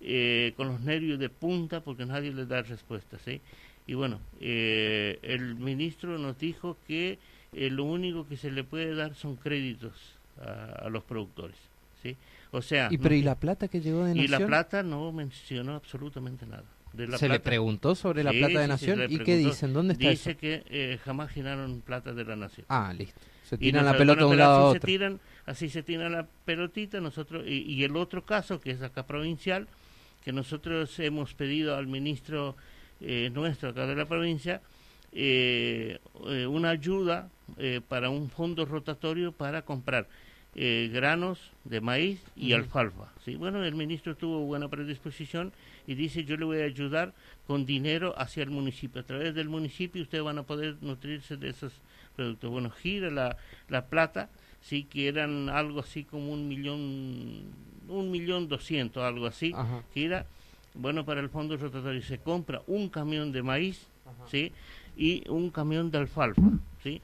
eh, 0.05 0.53
con 0.57 0.67
los 0.67 0.81
nervios 0.81 1.17
de 1.17 1.29
punta 1.29 1.81
porque 1.81 2.05
nadie 2.05 2.33
le 2.33 2.45
da 2.45 2.61
respuesta, 2.61 3.17
¿sí? 3.19 3.39
Y 3.87 3.93
bueno, 3.93 4.19
eh, 4.41 5.17
el 5.21 5.55
ministro 5.55 6.17
nos 6.17 6.37
dijo 6.37 6.77
que 6.87 7.19
eh, 7.53 7.69
lo 7.69 7.85
único 7.85 8.27
que 8.27 8.35
se 8.35 8.51
le 8.51 8.63
puede 8.65 8.95
dar 8.95 9.15
son 9.15 9.37
créditos 9.37 9.93
a, 10.41 10.85
a 10.85 10.89
los 10.89 11.03
productores, 11.03 11.55
¿sí? 12.01 12.17
O 12.51 12.61
sea, 12.61 12.89
¿Y, 12.89 12.97
no 12.97 13.03
pero, 13.03 13.15
¿y 13.15 13.21
la 13.21 13.39
plata 13.39 13.67
que 13.67 13.79
llegó 13.81 14.03
de 14.03 14.13
y 14.13 14.27
Nación? 14.27 14.41
la 14.41 14.47
plata 14.47 14.83
no 14.83 15.11
mencionó 15.13 15.75
absolutamente 15.75 16.45
nada. 16.45 16.65
De 16.93 17.07
la 17.07 17.17
¿Se 17.17 17.27
le 17.29 17.39
preguntó 17.39 17.95
sobre 17.95 18.23
la 18.23 18.31
Sí, 18.31 18.39
plata 18.39 18.59
de 18.59 18.67
Nación? 18.67 19.05
¿Y 19.09 19.19
qué 19.19 19.37
dicen? 19.37 19.73
¿Dónde 19.73 19.93
está 19.93 20.09
Dice 20.09 20.31
eso? 20.31 20.39
que 20.39 20.63
eh, 20.69 20.99
jamás 21.03 21.31
giraron 21.31 21.81
plata 21.81 22.13
de 22.13 22.23
la 22.25 22.35
nación. 22.35 22.65
Ah, 22.69 22.93
listo. 22.93 23.19
Se 23.53 23.57
tiran 23.57 23.85
la 23.85 23.97
pelota 23.97 24.21
de 24.21 24.25
un 24.25 24.37
lado 24.37 24.55
a 24.55 24.63
otro. 24.69 24.81
Se 24.81 24.85
tiran, 24.85 25.19
así 25.45 25.69
se 25.69 25.83
tira 25.83 26.09
la 26.09 26.27
pelotita, 26.45 26.99
nosotros 26.99 27.43
y, 27.47 27.61
y 27.61 27.83
el 27.83 27.95
otro 27.95 28.25
caso 28.25 28.59
que 28.59 28.71
es 28.71 28.81
acá 28.81 29.05
provincial, 29.05 29.67
que 30.23 30.31
nosotros 30.31 30.97
hemos 30.99 31.33
pedido 31.33 31.75
al 31.75 31.87
ministro 31.87 32.55
eh, 33.01 33.29
nuestro 33.33 33.69
acá 33.69 33.85
de 33.85 33.95
la 33.95 34.05
provincia 34.05 34.61
eh, 35.11 35.99
eh, 36.27 36.47
una 36.47 36.69
ayuda 36.69 37.29
eh, 37.57 37.81
para 37.87 38.09
un 38.09 38.29
fondo 38.29 38.65
rotatorio 38.65 39.31
para 39.31 39.63
comprar 39.63 40.07
eh, 40.55 40.89
granos 40.93 41.39
de 41.63 41.81
maíz 41.81 42.21
y 42.35 42.53
alfalfa. 42.53 43.11
¿sí? 43.25 43.35
Bueno, 43.35 43.63
el 43.63 43.75
ministro 43.75 44.15
tuvo 44.15 44.45
buena 44.45 44.69
predisposición 44.69 45.51
y 45.87 45.95
dice 45.95 46.23
yo 46.23 46.37
le 46.37 46.45
voy 46.45 46.61
a 46.61 46.65
ayudar 46.65 47.13
con 47.47 47.65
dinero 47.65 48.13
hacia 48.17 48.43
el 48.43 48.49
municipio. 48.49 49.01
A 49.01 49.05
través 49.05 49.35
del 49.35 49.49
municipio 49.49 50.01
ustedes 50.01 50.23
van 50.23 50.37
a 50.37 50.43
poder 50.43 50.77
nutrirse 50.81 51.37
de 51.37 51.49
esos 51.49 51.73
productos. 52.15 52.49
Bueno, 52.51 52.69
gira 52.69 53.09
la, 53.09 53.37
la 53.69 53.85
plata, 53.87 54.29
sí 54.61 54.83
que 54.85 55.07
eran 55.07 55.49
algo 55.49 55.79
así 55.81 56.03
como 56.03 56.31
un 56.31 56.47
millón, 56.47 57.43
un 57.87 58.11
millón 58.11 58.47
doscientos, 58.47 59.03
algo 59.03 59.25
así, 59.25 59.51
Ajá. 59.55 59.83
gira, 59.93 60.25
bueno, 60.73 61.05
para 61.05 61.19
el 61.21 61.29
fondo 61.29 61.55
rotatorio 61.57 62.01
se 62.01 62.17
compra 62.19 62.61
un 62.67 62.89
camión 62.89 63.31
de 63.31 63.43
maíz, 63.43 63.87
¿sí? 64.29 64.51
Y 64.97 65.27
un 65.29 65.49
camión 65.49 65.91
de 65.91 65.97
alfalfa, 65.99 66.41
¿sí? 66.81 67.01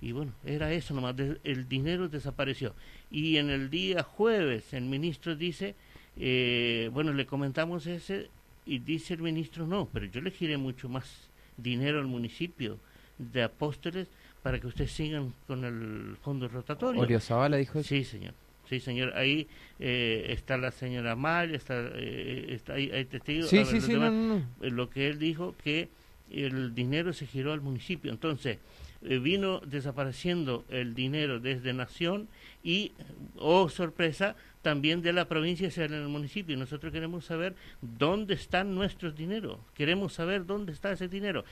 Y 0.00 0.12
bueno, 0.12 0.32
era 0.44 0.72
eso 0.72 0.92
nomás, 0.94 1.16
de- 1.16 1.40
el 1.44 1.68
dinero 1.68 2.08
desapareció. 2.08 2.74
Y 3.10 3.38
en 3.38 3.48
el 3.50 3.70
día 3.70 4.02
jueves 4.02 4.72
el 4.74 4.84
ministro 4.84 5.34
dice, 5.36 5.74
eh, 6.18 6.90
bueno, 6.92 7.12
le 7.12 7.26
comentamos 7.26 7.86
ese 7.86 8.28
y 8.66 8.78
dice 8.80 9.14
el 9.14 9.22
ministro, 9.22 9.66
no, 9.66 9.88
pero 9.92 10.06
yo 10.06 10.20
le 10.20 10.30
giré 10.30 10.56
mucho 10.58 10.88
más 10.88 11.28
dinero 11.56 11.98
al 12.00 12.06
municipio 12.06 12.78
de 13.18 13.42
Apóstoles 13.44 14.08
para 14.46 14.60
que 14.60 14.68
ustedes 14.68 14.92
sigan 14.92 15.34
con 15.48 15.64
el 15.64 16.16
fondo 16.22 16.46
rotatorio. 16.46 17.00
Orio 17.00 17.18
Zavala 17.18 17.56
dijo 17.56 17.80
eso. 17.80 17.88
Sí, 17.88 18.04
señor. 18.04 18.32
Sí, 18.68 18.78
señor. 18.78 19.12
Ahí 19.16 19.48
eh, 19.80 20.26
está 20.28 20.56
la 20.56 20.70
señora 20.70 21.16
Maya, 21.16 21.56
está, 21.56 21.74
eh, 21.94 22.46
está 22.50 22.74
hay, 22.74 22.92
hay 22.92 23.06
testigos. 23.06 23.48
Sí, 23.48 23.56
ver, 23.56 23.66
sí, 23.66 23.80
sí, 23.80 23.94
no, 23.94 24.08
no. 24.08 24.36
Eh, 24.62 24.70
Lo 24.70 24.88
que 24.88 25.08
él 25.08 25.18
dijo 25.18 25.56
que 25.64 25.88
el 26.30 26.76
dinero 26.76 27.12
se 27.12 27.26
giró 27.26 27.52
al 27.52 27.60
municipio. 27.60 28.12
Entonces, 28.12 28.58
eh, 29.02 29.18
vino 29.18 29.58
desapareciendo 29.66 30.64
el 30.68 30.94
dinero 30.94 31.40
desde 31.40 31.72
Nación 31.72 32.28
y, 32.62 32.92
oh 33.34 33.68
sorpresa, 33.68 34.36
también 34.62 35.02
de 35.02 35.12
la 35.12 35.26
provincia 35.26 35.66
hacia 35.66 35.86
el 35.86 36.06
municipio. 36.06 36.56
Nosotros 36.56 36.92
queremos 36.92 37.24
saber 37.24 37.56
dónde 37.80 38.34
están 38.34 38.76
nuestros 38.76 39.16
dineros. 39.16 39.58
Queremos 39.74 40.12
saber 40.12 40.46
dónde 40.46 40.72
está 40.72 40.92
ese 40.92 41.08
dinero. 41.08 41.44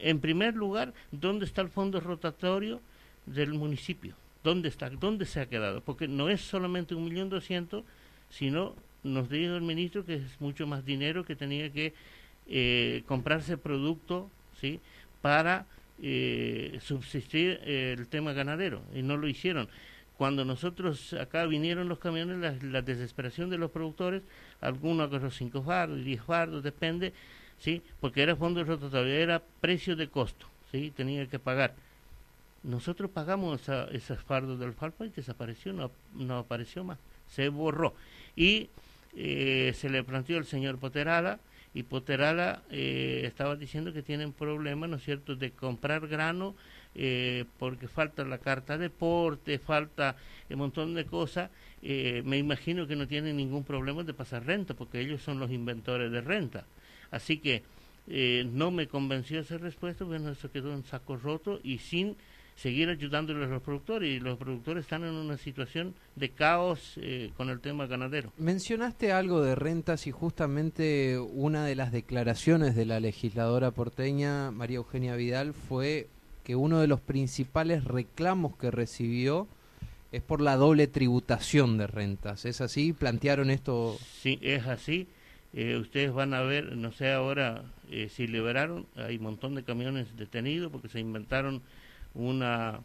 En 0.00 0.20
primer 0.20 0.54
lugar, 0.54 0.94
dónde 1.10 1.44
está 1.44 1.62
el 1.62 1.68
fondo 1.68 2.00
rotatorio 2.00 2.80
del 3.26 3.54
municipio. 3.54 4.14
¿Dónde 4.44 4.68
está? 4.68 4.88
¿Dónde 4.90 5.26
se 5.26 5.40
ha 5.40 5.46
quedado? 5.46 5.80
Porque 5.80 6.08
no 6.08 6.28
es 6.28 6.40
solamente 6.40 6.94
un 6.94 7.04
millón 7.04 7.28
doscientos, 7.28 7.84
sino 8.30 8.74
nos 9.02 9.28
dijo 9.28 9.54
el 9.54 9.62
ministro 9.62 10.04
que 10.04 10.14
es 10.14 10.40
mucho 10.40 10.66
más 10.66 10.84
dinero 10.84 11.24
que 11.24 11.36
tenía 11.36 11.70
que 11.70 11.94
eh, 12.46 13.02
comprarse 13.06 13.58
producto, 13.58 14.30
¿sí? 14.60 14.80
Para 15.20 15.66
eh, 16.00 16.78
subsistir 16.80 17.60
eh, 17.64 17.94
el 17.98 18.06
tema 18.06 18.32
ganadero 18.32 18.82
y 18.94 19.02
no 19.02 19.16
lo 19.16 19.28
hicieron. 19.28 19.68
Cuando 20.16 20.44
nosotros 20.44 21.12
acá 21.12 21.46
vinieron 21.46 21.88
los 21.88 21.98
camiones, 21.98 22.38
la, 22.38 22.56
la 22.68 22.82
desesperación 22.82 23.50
de 23.50 23.58
los 23.58 23.70
productores, 23.70 24.22
algunos 24.60 25.08
agarró 25.08 25.30
cinco 25.30 25.62
fardos, 25.62 26.04
diez 26.04 26.22
fardos, 26.22 26.62
depende, 26.62 27.12
¿sí? 27.58 27.82
Porque 28.00 28.22
era 28.22 28.36
fondo 28.36 28.64
rotatorio, 28.64 29.14
era 29.14 29.42
precio 29.60 29.96
de 29.96 30.08
costo, 30.08 30.46
¿sí? 30.70 30.92
Tenía 30.94 31.26
que 31.26 31.38
pagar. 31.38 31.74
Nosotros 32.62 33.10
pagamos 33.10 33.62
esa, 33.62 33.84
esos 33.92 34.20
fardos 34.20 34.58
de 34.58 34.66
alfalfa 34.66 35.06
y 35.06 35.10
desapareció, 35.10 35.72
no, 35.72 35.90
no 36.14 36.38
apareció 36.38 36.84
más, 36.84 36.98
se 37.28 37.48
borró. 37.48 37.94
Y 38.36 38.68
eh, 39.16 39.72
se 39.74 39.88
le 39.88 40.02
planteó 40.02 40.38
al 40.38 40.44
señor 40.44 40.78
Poterala, 40.78 41.38
y 41.74 41.82
Poterala 41.82 42.62
eh, 42.70 43.22
estaba 43.24 43.54
diciendo 43.54 43.92
que 43.92 44.02
tienen 44.02 44.32
problemas, 44.32 44.88
¿no 44.88 44.96
es 44.96 45.04
cierto?, 45.04 45.36
de 45.36 45.50
comprar 45.52 46.08
grano 46.08 46.54
eh, 46.94 47.44
porque 47.58 47.86
falta 47.86 48.24
la 48.24 48.38
carta 48.38 48.78
de 48.78 48.90
porte, 48.90 49.58
falta 49.58 50.16
un 50.50 50.58
montón 50.58 50.94
de 50.94 51.04
cosas. 51.04 51.50
Eh, 51.82 52.22
me 52.24 52.38
imagino 52.38 52.86
que 52.86 52.96
no 52.96 53.06
tienen 53.06 53.36
ningún 53.36 53.62
problema 53.62 54.02
de 54.02 54.14
pasar 54.14 54.44
renta, 54.46 54.74
porque 54.74 55.00
ellos 55.00 55.22
son 55.22 55.38
los 55.38 55.50
inventores 55.50 56.10
de 56.10 56.20
renta. 56.20 56.64
Así 57.10 57.38
que 57.38 57.62
eh, 58.06 58.46
no 58.52 58.70
me 58.70 58.88
convenció 58.88 59.40
esa 59.40 59.58
respuesta, 59.58 60.04
bueno, 60.04 60.30
eso 60.30 60.50
quedó 60.50 60.72
en 60.72 60.84
saco 60.84 61.16
roto 61.16 61.60
y 61.62 61.78
sin 61.78 62.16
seguir 62.56 62.88
ayudándole 62.88 63.44
a 63.44 63.48
los 63.48 63.62
productores. 63.62 64.10
Y 64.10 64.20
los 64.20 64.38
productores 64.38 64.84
están 64.84 65.04
en 65.04 65.14
una 65.14 65.36
situación 65.36 65.94
de 66.16 66.30
caos 66.30 66.94
eh, 66.96 67.30
con 67.36 67.50
el 67.50 67.60
tema 67.60 67.86
ganadero. 67.86 68.32
Mencionaste 68.36 69.12
algo 69.12 69.42
de 69.42 69.54
rentas 69.54 70.06
y 70.06 70.10
justamente 70.10 71.18
una 71.18 71.64
de 71.64 71.76
las 71.76 71.92
declaraciones 71.92 72.74
de 72.74 72.86
la 72.86 73.00
legisladora 73.00 73.70
porteña, 73.70 74.50
María 74.50 74.78
Eugenia 74.78 75.14
Vidal, 75.14 75.54
fue 75.54 76.08
que 76.44 76.56
uno 76.56 76.80
de 76.80 76.86
los 76.86 77.00
principales 77.00 77.84
reclamos 77.84 78.56
que 78.56 78.70
recibió 78.70 79.46
es 80.10 80.22
por 80.22 80.40
la 80.40 80.56
doble 80.56 80.86
tributación 80.86 81.76
de 81.76 81.86
rentas. 81.86 82.44
¿Es 82.46 82.60
así? 82.60 82.92
¿Plantearon 82.94 83.50
esto? 83.50 83.98
Sí, 84.22 84.38
es 84.40 84.66
así. 84.66 85.06
Eh, 85.54 85.76
ustedes 85.76 86.12
van 86.12 86.34
a 86.34 86.42
ver, 86.42 86.76
no 86.76 86.92
sé 86.92 87.10
ahora 87.12 87.62
eh, 87.90 88.08
si 88.10 88.26
liberaron, 88.26 88.86
hay 88.96 89.16
un 89.16 89.22
montón 89.22 89.54
de 89.54 89.62
camiones 89.64 90.14
detenidos 90.16 90.70
porque 90.70 90.88
se 90.88 91.00
inventaron 91.00 91.62
una 92.14 92.80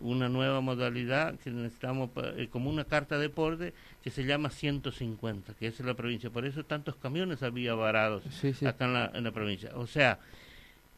una 0.00 0.28
nueva 0.28 0.60
modalidad 0.60 1.38
que 1.38 1.50
necesitamos 1.52 2.10
eh, 2.36 2.48
como 2.50 2.68
una 2.68 2.82
carta 2.84 3.16
de 3.16 3.28
porte 3.28 3.72
que 4.02 4.10
se 4.10 4.24
llama 4.24 4.50
150, 4.50 5.54
que 5.54 5.68
es 5.68 5.78
la 5.78 5.94
provincia. 5.94 6.30
Por 6.30 6.44
eso 6.46 6.64
tantos 6.64 6.96
camiones 6.96 7.44
había 7.44 7.74
varados 7.74 8.24
Sí, 8.40 8.52
sí. 8.54 8.66
acá 8.66 8.86
en 8.86 8.92
la, 8.92 9.12
en 9.14 9.22
la 9.22 9.30
provincia. 9.30 9.70
O 9.76 9.86
sea, 9.86 10.18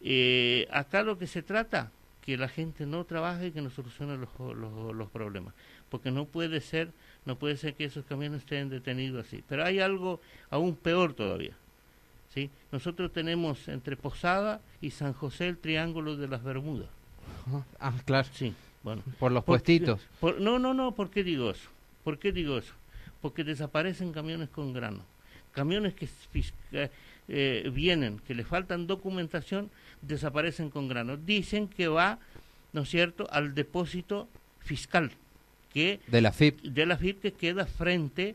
eh, 0.01 0.67
acá 0.71 1.03
lo 1.03 1.19
que 1.19 1.27
se 1.27 1.43
trata, 1.43 1.91
que 2.23 2.39
la 2.39 2.49
gente 2.49 2.87
no 2.87 3.05
trabaje 3.05 3.49
y 3.49 3.53
que 3.53 3.61
no 3.61 3.69
solucione 3.69 4.17
los, 4.17 4.31
los, 4.57 4.95
los 4.95 5.11
problemas. 5.11 5.53
Porque 5.91 6.11
no 6.11 6.25
puede 6.25 6.61
ser, 6.61 6.91
no 7.25 7.37
puede 7.37 7.57
ser 7.57 7.75
que 7.75 7.85
esos 7.85 8.05
camiones 8.07 8.41
estén 8.43 8.69
detenidos 8.69 9.27
así. 9.27 9.43
Pero 9.49 9.65
hay 9.65 9.79
algo 9.81 10.21
aún 10.51 10.75
peor 10.77 11.15
todavía. 11.15 11.55
¿sí? 12.35 12.51
Nosotros 12.73 13.13
tenemos 13.13 13.69
entre 13.69 13.97
Posada 13.97 14.61
y 14.81 14.91
San 14.91 15.13
José 15.13 15.49
el 15.49 15.59
Triángulo 15.59 16.17
de 16.17 16.29
las 16.29 16.43
Bermudas. 16.43 16.89
Ah, 17.81 17.93
claro. 18.05 18.29
Sí, 18.33 18.53
bueno. 18.83 19.03
Por 19.19 19.33
los 19.33 19.43
¿Por- 19.45 19.55
puestitos. 19.59 20.01
por- 20.21 20.41
no, 20.41 20.59
no, 20.59 20.75
no, 20.75 20.93
¿por 20.93 21.11
qué 21.11 21.23
digo 21.25 21.51
eso? 21.51 21.69
¿Por 22.05 22.19
qué 22.19 22.33
digo 22.33 22.59
eso? 22.59 22.75
Porque 23.21 23.45
desaparecen 23.45 24.13
camiones 24.13 24.49
con 24.49 24.73
grano. 24.73 25.01
Camiones 25.53 25.95
que 25.95 26.09
eh, 26.73 26.91
eh, 27.29 27.71
vienen, 27.73 28.19
que 28.21 28.35
le 28.35 28.45
faltan 28.45 28.87
documentación, 28.87 29.71
desaparecen 30.03 30.69
con 30.71 30.89
grano. 30.89 31.17
Dicen 31.17 31.69
que 31.69 31.89
va, 31.89 32.19
¿no 32.73 32.83
es 32.83 32.91
cierto?, 32.91 33.27
al 33.31 33.55
depósito 33.55 34.29
fiscal, 34.61 35.11
que 35.77 36.01
De 36.07 36.23
la 36.23 36.33
FIP. 36.33 36.63
de 36.63 36.87
la 36.87 36.97
FIP 36.97 37.21
que 37.21 37.33
queda 37.33 37.67
frente 37.67 38.35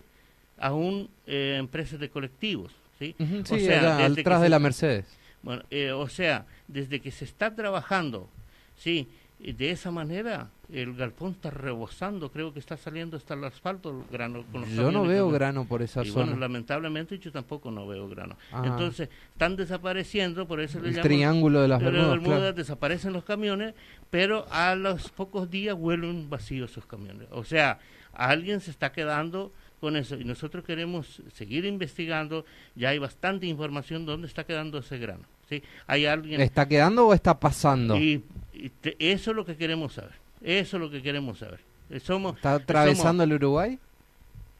a 0.59 0.73
una 0.73 1.07
empresa 1.25 1.97
de 1.97 2.07
colectivos. 2.09 2.71
¿sí? 2.99 3.15
O 3.19 3.45
sí, 3.45 3.61
sea, 3.65 3.79
allá, 3.79 3.97
desde 4.09 4.15
que 4.15 4.21
atrás 4.21 4.39
se- 4.39 4.43
de 4.43 4.49
la 4.49 4.59
Mercedes. 4.59 5.05
bueno, 5.41 5.63
eh, 5.71 5.91
o 5.91 6.07
sea, 6.07 6.45
desde 6.67 6.99
que 6.99 7.09
se 7.09 7.25
está 7.25 7.55
trabajando, 7.55 8.29
sí, 8.77 9.07
de 9.41 9.71
esa 9.71 9.89
manera 9.89 10.51
el 10.71 10.95
galpón 10.95 11.31
está 11.31 11.49
rebosando, 11.49 12.31
creo 12.31 12.53
que 12.53 12.59
está 12.59 12.77
saliendo 12.77 13.17
hasta 13.17 13.33
el 13.33 13.43
asfalto 13.43 13.89
el 13.89 14.11
grano. 14.11 14.43
Con 14.51 14.61
los 14.61 14.69
Yo 14.69 14.91
no 14.91 15.03
veo 15.03 15.29
grano 15.29 15.65
por 15.65 15.81
esa 15.81 16.03
y 16.03 16.09
zona. 16.09 16.25
bueno, 16.25 16.39
lamentablemente 16.39 17.17
yo 17.17 17.31
tampoco 17.31 17.71
no 17.71 17.87
veo 17.87 18.07
grano. 18.07 18.37
Entonces, 18.63 19.09
están 19.33 19.55
desapareciendo, 19.55 20.47
por 20.47 20.61
eso 20.61 20.79
le 20.79 20.89
el 20.89 20.95
llamo 20.95 21.03
triángulo 21.03 21.61
de 21.61 21.67
las 21.67 21.79
de 21.79 21.85
las 21.85 21.93
Bermudas, 21.93 22.11
Bermudas, 22.11 22.39
claro. 22.39 22.53
desaparecen 22.53 23.13
los 23.13 23.23
camiones, 23.23 23.73
pero 24.09 24.45
a 24.51 24.75
los 24.75 25.09
pocos 25.09 25.49
días 25.49 25.75
vuelven 25.75 26.29
vacíos 26.29 26.71
esos 26.71 26.85
camiones. 26.85 27.27
O 27.31 27.43
sea, 27.43 27.79
alguien 28.13 28.61
se 28.61 28.71
está 28.71 28.91
quedando 28.91 29.51
con 29.79 29.95
eso 29.97 30.15
y 30.15 30.23
nosotros 30.23 30.63
queremos 30.63 31.21
seguir 31.33 31.65
investigando. 31.65 32.45
Ya 32.75 32.89
hay 32.89 32.99
bastante 32.99 33.47
información 33.47 34.05
dónde 34.05 34.27
está 34.27 34.43
quedando 34.43 34.77
ese 34.77 34.99
grano. 34.99 35.23
¿Sí? 35.51 35.61
Hay 35.87 36.05
alguien 36.05 36.39
¿Está 36.41 36.67
quedando 36.67 37.07
o 37.07 37.13
está 37.13 37.39
pasando? 37.39 37.97
y, 37.97 38.23
y 38.53 38.69
te- 38.69 38.95
eso 38.99 39.31
es 39.31 39.35
lo 39.37 39.45
que 39.45 39.55
queremos 39.57 39.93
saber. 39.93 40.13
Eso 40.41 40.77
es 40.77 40.81
lo 40.81 40.89
que 40.89 41.01
queremos 41.01 41.39
saber. 41.39 41.59
Eh, 41.89 41.99
Somos, 41.99 42.35
¿Está 42.37 42.55
atravesando 42.55 43.23
el 43.23 43.33
Uruguay? 43.33 43.77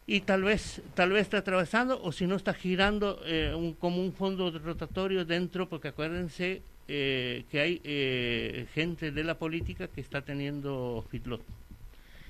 y 0.07 0.19
tal 0.21 0.43
vez 0.43 0.81
tal 0.95 1.11
vez 1.11 1.21
está 1.21 1.37
atravesando 1.37 2.01
o 2.03 2.11
si 2.11 2.25
no 2.27 2.35
está 2.35 2.53
girando 2.53 3.21
eh, 3.25 3.53
un, 3.55 3.73
como 3.73 4.01
un 4.03 4.11
fondo 4.11 4.51
rotatorio 4.59 5.23
dentro 5.23 5.69
porque 5.69 5.89
acuérdense 5.89 6.61
eh, 6.87 7.45
que 7.49 7.59
hay 7.61 7.81
eh, 7.85 8.65
gente 8.73 9.11
de 9.11 9.23
la 9.23 9.35
política 9.37 9.87
que 9.87 10.01
está 10.01 10.21
teniendo 10.23 11.05
feedlot 11.09 11.41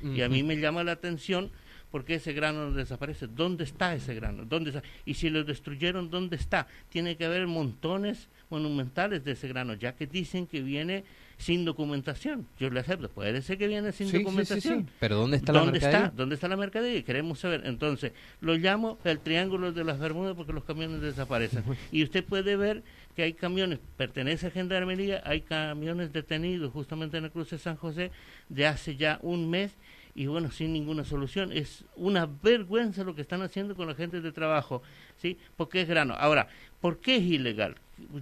y 0.04 0.22
a 0.22 0.30
mí 0.30 0.44
me 0.44 0.58
llama 0.58 0.84
la 0.84 0.92
atención 0.92 1.50
porque 1.92 2.16
ese 2.16 2.34
grano 2.34 2.70
no 2.70 2.74
desaparece 2.74 3.28
dónde 3.28 3.64
está 3.64 3.96
ese 3.96 4.14
grano 4.16 4.44
dónde 4.46 4.72
está? 4.72 4.84
y 5.06 5.14
si 5.14 5.30
lo 5.30 5.44
destruyeron 5.44 6.10
dónde 6.12 6.36
está 6.36 6.68
tiene 6.90 7.16
que 7.16 7.26
haber 7.26 7.48
montones 7.48 8.28
monumentales 8.52 9.24
de 9.24 9.32
ese 9.32 9.48
grano 9.48 9.74
ya 9.74 9.96
que 9.96 10.06
dicen 10.06 10.46
que 10.46 10.62
viene 10.62 11.04
sin 11.38 11.66
documentación 11.66 12.46
yo 12.60 12.70
le 12.70 12.82
acepto 12.82 13.10
puede 13.10 13.42
ser 13.42 13.58
que 13.58 13.68
viene 13.68 13.92
sin 13.92 14.08
Sí, 14.08 14.12
sí, 14.12 14.18
sí, 14.18 14.24
documentación 14.24 14.80
sí. 14.88 14.94
Pero 15.00 15.16
¿dónde 15.16 15.38
está 15.38 15.54
la 15.54 15.60
¿Dónde 15.60 15.72
mercadería? 15.74 16.06
está? 16.06 16.16
¿Dónde 16.16 16.36
está 16.36 16.48
la 16.48 16.58
mercadería? 16.58 17.04
Queremos 17.04 17.40
saber. 17.40 17.62
Entonces, 17.66 18.12
lo 18.42 18.54
llamo 18.56 19.00
el 19.04 19.20
triángulo 19.20 19.72
de 19.72 19.84
las 19.84 19.98
Bermudas 19.98 20.36
porque 20.36 20.54
los 20.54 20.64
camiones 20.64 21.02
desaparecen. 21.02 21.64
Y 21.92 22.04
usted 22.04 22.24
puede 22.24 22.56
ver 22.56 22.84
que 23.16 23.24
hay 23.24 23.34
camiones, 23.34 23.80
pertenece 23.98 24.48
a 24.48 24.52
Gendarmería, 24.52 25.22
hay 25.26 25.42
camiones 25.42 26.14
detenidos 26.14 26.72
justamente 26.72 27.18
en 27.18 27.26
el 27.26 27.32
cruce 27.32 27.56
de 27.56 27.62
San 27.62 27.76
José 27.78 28.12
de 28.50 28.68
hace 28.68 28.96
ya 28.96 29.18
un 29.24 29.50
mes 29.50 29.72
y 30.16 30.28
bueno, 30.28 30.52
sin 30.52 30.74
ninguna 30.74 31.04
solución. 31.06 31.52
Es 31.52 31.86
una 31.96 32.28
vergüenza 32.42 33.04
lo 33.04 33.16
que 33.16 33.22
están 33.22 33.42
haciendo 33.42 33.76
con 33.76 33.88
la 33.88 33.96
gente 33.96 34.22
de 34.22 34.32
trabajo, 34.32 34.82
¿sí? 35.18 35.38
Porque 35.56 35.82
es 35.82 35.88
grano. 35.88 36.16
Ahora, 36.18 36.48
¿por 36.80 36.98
qué 37.00 37.16
es 37.18 37.24
ilegal? 37.24 37.76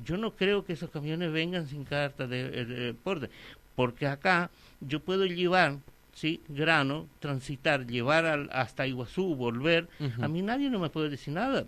Yo 0.03 0.17
no 0.17 0.35
creo 0.35 0.65
que 0.65 0.73
esos 0.73 0.89
camiones 0.89 1.31
vengan 1.31 1.67
sin 1.67 1.85
carta 1.85 2.27
de, 2.27 2.65
de 2.65 2.93
porte, 2.93 3.29
porque 3.75 4.07
acá 4.07 4.49
yo 4.81 4.99
puedo 4.99 5.25
llevar 5.25 5.77
¿sí? 6.13 6.41
grano, 6.49 7.07
transitar, 7.19 7.87
llevar 7.87 8.25
al- 8.25 8.49
hasta 8.51 8.85
Iguazú, 8.85 9.35
volver. 9.35 9.87
A 10.21 10.27
mí 10.27 10.41
nadie 10.41 10.69
no 10.69 10.79
me 10.79 10.89
puede 10.89 11.09
decir 11.09 11.33
nada. 11.33 11.65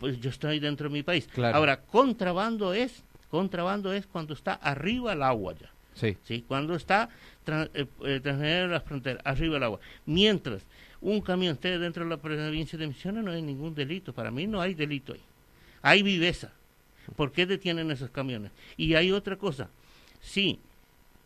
Pues 0.00 0.20
yo 0.20 0.30
estoy 0.30 0.58
dentro 0.58 0.88
de 0.88 0.92
mi 0.92 1.02
país. 1.02 1.26
Claro. 1.28 1.56
Ahora, 1.56 1.80
contrabando 1.80 2.74
es, 2.74 3.02
contrabando 3.30 3.92
es 3.92 4.06
cuando 4.06 4.34
está 4.34 4.54
arriba 4.54 5.12
el 5.12 5.22
agua 5.22 5.54
ya. 5.54 5.70
Sí. 5.96 6.16
¿sí? 6.24 6.44
Cuando 6.46 6.76
está 6.76 7.08
tra- 7.44 7.68
eh, 7.74 7.86
eh, 8.04 8.66
las 8.70 8.84
fronteras, 8.84 9.20
arriba 9.24 9.56
el 9.56 9.62
agua. 9.64 9.80
Mientras 10.04 10.62
un 11.00 11.20
camión 11.20 11.54
esté 11.54 11.78
dentro 11.78 12.04
de 12.04 12.10
la 12.10 12.18
provincia 12.18 12.78
de 12.78 12.86
Misiones, 12.86 13.24
no 13.24 13.30
hay 13.32 13.42
ningún 13.42 13.74
delito. 13.74 14.12
Para 14.12 14.30
mí 14.30 14.46
no 14.46 14.60
hay 14.60 14.74
delito 14.74 15.14
ahí. 15.14 15.20
Hay 15.82 16.02
viveza. 16.02 16.52
¿Por 17.16 17.32
qué 17.32 17.46
detienen 17.46 17.90
esos 17.90 18.10
camiones? 18.10 18.52
Y 18.76 18.94
hay 18.94 19.10
otra 19.10 19.36
cosa. 19.36 19.68
Sí, 20.20 20.58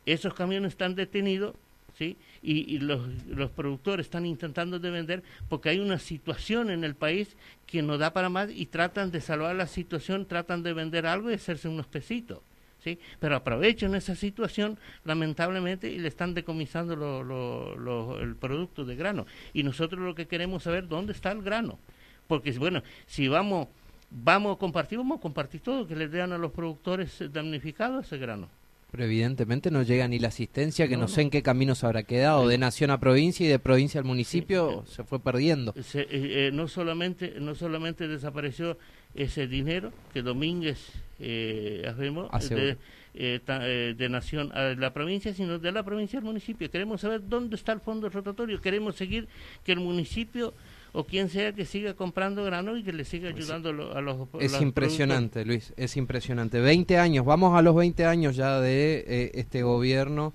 esos 0.06 0.34
camiones 0.34 0.72
están 0.72 0.94
detenidos, 0.94 1.54
¿sí? 1.98 2.16
Y, 2.42 2.74
y 2.74 2.78
los, 2.78 3.00
los 3.26 3.50
productores 3.50 4.06
están 4.06 4.26
intentando 4.26 4.78
de 4.78 4.90
vender 4.90 5.22
porque 5.48 5.70
hay 5.70 5.78
una 5.78 5.98
situación 5.98 6.70
en 6.70 6.85
el 6.85 6.94
país 6.94 7.35
que 7.66 7.83
no 7.83 7.98
da 7.98 8.12
para 8.12 8.28
más 8.28 8.50
y 8.50 8.66
tratan 8.66 9.11
de 9.11 9.20
salvar 9.20 9.56
la 9.56 9.66
situación, 9.66 10.26
tratan 10.26 10.62
de 10.62 10.74
vender 10.74 11.06
algo 11.06 11.30
y 11.30 11.35
hacerse 11.35 11.68
unos 11.68 11.87
pesitos. 11.87 12.38
¿Sí? 12.83 12.99
Pero 13.19 13.37
aprovechan 13.37 13.95
esa 13.95 14.14
situación, 14.16 14.79
lamentablemente, 15.05 15.90
y 15.90 15.99
le 15.99 16.09
están 16.09 16.33
decomisando 16.35 16.97
lo- 16.97 17.23
lo- 17.23 17.77
lo- 17.77 18.19
el 18.21 18.37
producto 18.37 18.85
de 18.87 18.97
grano. 18.97 19.27
Y 19.53 19.62
nosotros 19.62 20.01
lo 20.01 20.14
que 20.14 20.27
queremos 20.27 20.62
saber 20.62 20.88
dónde 20.88 21.12
está 21.12 21.31
el 21.33 21.43
grano. 21.43 21.79
Porque, 22.27 22.53
bueno, 22.53 22.83
si 23.07 23.29
vamos, 23.29 23.69
vamos 24.11 24.57
a 24.57 24.59
compartir, 24.59 24.97
vamos 24.99 25.19
a 25.19 25.21
compartir 25.21 25.61
todo, 25.61 25.87
que 25.87 25.95
le 25.95 26.09
den 26.09 26.33
a 26.33 26.38
los 26.38 26.53
productores 26.53 27.23
damnificados 27.33 28.07
ese 28.07 28.16
grano. 28.19 28.49
Pero 28.90 29.05
evidentemente 29.05 29.71
no 29.71 29.83
llega 29.83 30.09
ni 30.09 30.19
la 30.19 30.29
asistencia, 30.29 30.88
que 30.88 30.97
no, 30.97 31.03
No, 31.03 31.09
sé 31.09 31.21
en 31.23 31.31
qué 31.31 31.43
caminos 31.43 31.85
habrá 31.85 32.03
quedado. 32.03 32.49
De 32.49 32.59
nación 32.59 32.90
a 32.90 32.99
provincia 32.99 33.47
y 33.47 33.49
de 33.49 33.59
provincia 33.61 34.01
al 34.01 34.05
municipio 34.07 34.85
se 34.87 35.05
fue 35.05 35.21
perdiendo. 35.21 35.75
Se- 35.81 36.01
eh, 36.01 36.09
eh, 36.11 36.51
no 36.53 36.66
solamente 36.66 37.35
no 37.40 37.55
solamente 37.55 38.09
desapareció 38.09 38.79
ese 39.14 39.47
dinero 39.47 39.93
que 40.12 40.23
Domínguez 40.23 40.88
eh, 41.20 41.85
afirmó 41.88 42.28
Hace 42.33 42.54
de, 42.54 42.76
eh, 43.14 43.40
ta- 43.44 43.61
eh, 43.68 43.94
de 43.96 44.09
nación 44.09 44.50
a 44.52 44.74
la 44.74 44.92
provincia 44.92 45.35
sino 45.35 45.59
de 45.59 45.72
la 45.72 45.83
provincia 45.83 46.18
al 46.18 46.24
municipio. 46.24 46.70
Queremos 46.70 47.00
saber 47.00 47.22
dónde 47.28 47.56
está 47.56 47.72
el 47.72 47.80
fondo 47.80 48.09
rotatorio. 48.09 48.61
Queremos 48.61 48.96
seguir 48.96 49.28
que 49.64 49.72
el 49.72 49.80
municipio 49.80 50.54
o 50.92 51.04
quien 51.04 51.28
sea 51.28 51.52
que 51.52 51.64
siga 51.66 51.94
comprando 51.94 52.42
grano 52.44 52.76
y 52.76 52.83
que 52.83 52.92
le 52.92 53.04
siga 53.04 53.28
ayudando 53.28 53.68
a 53.68 53.72
lo- 53.72 53.96
a 53.96 54.00
los 54.00 54.16
Es 54.40 54.52
los 54.52 54.61
impresionante, 54.62 55.44
Luis, 55.44 55.72
es 55.76 55.96
impresionante. 55.96 56.61
20 56.61 56.98
años, 56.98 57.24
vamos 57.24 57.56
a 57.56 57.62
los 57.62 57.76
20 57.76 58.04
años 58.06 58.35
ya 58.35 58.61
de 58.61 59.04
eh, 59.06 59.30
este 59.35 59.62
gobierno 59.62 60.33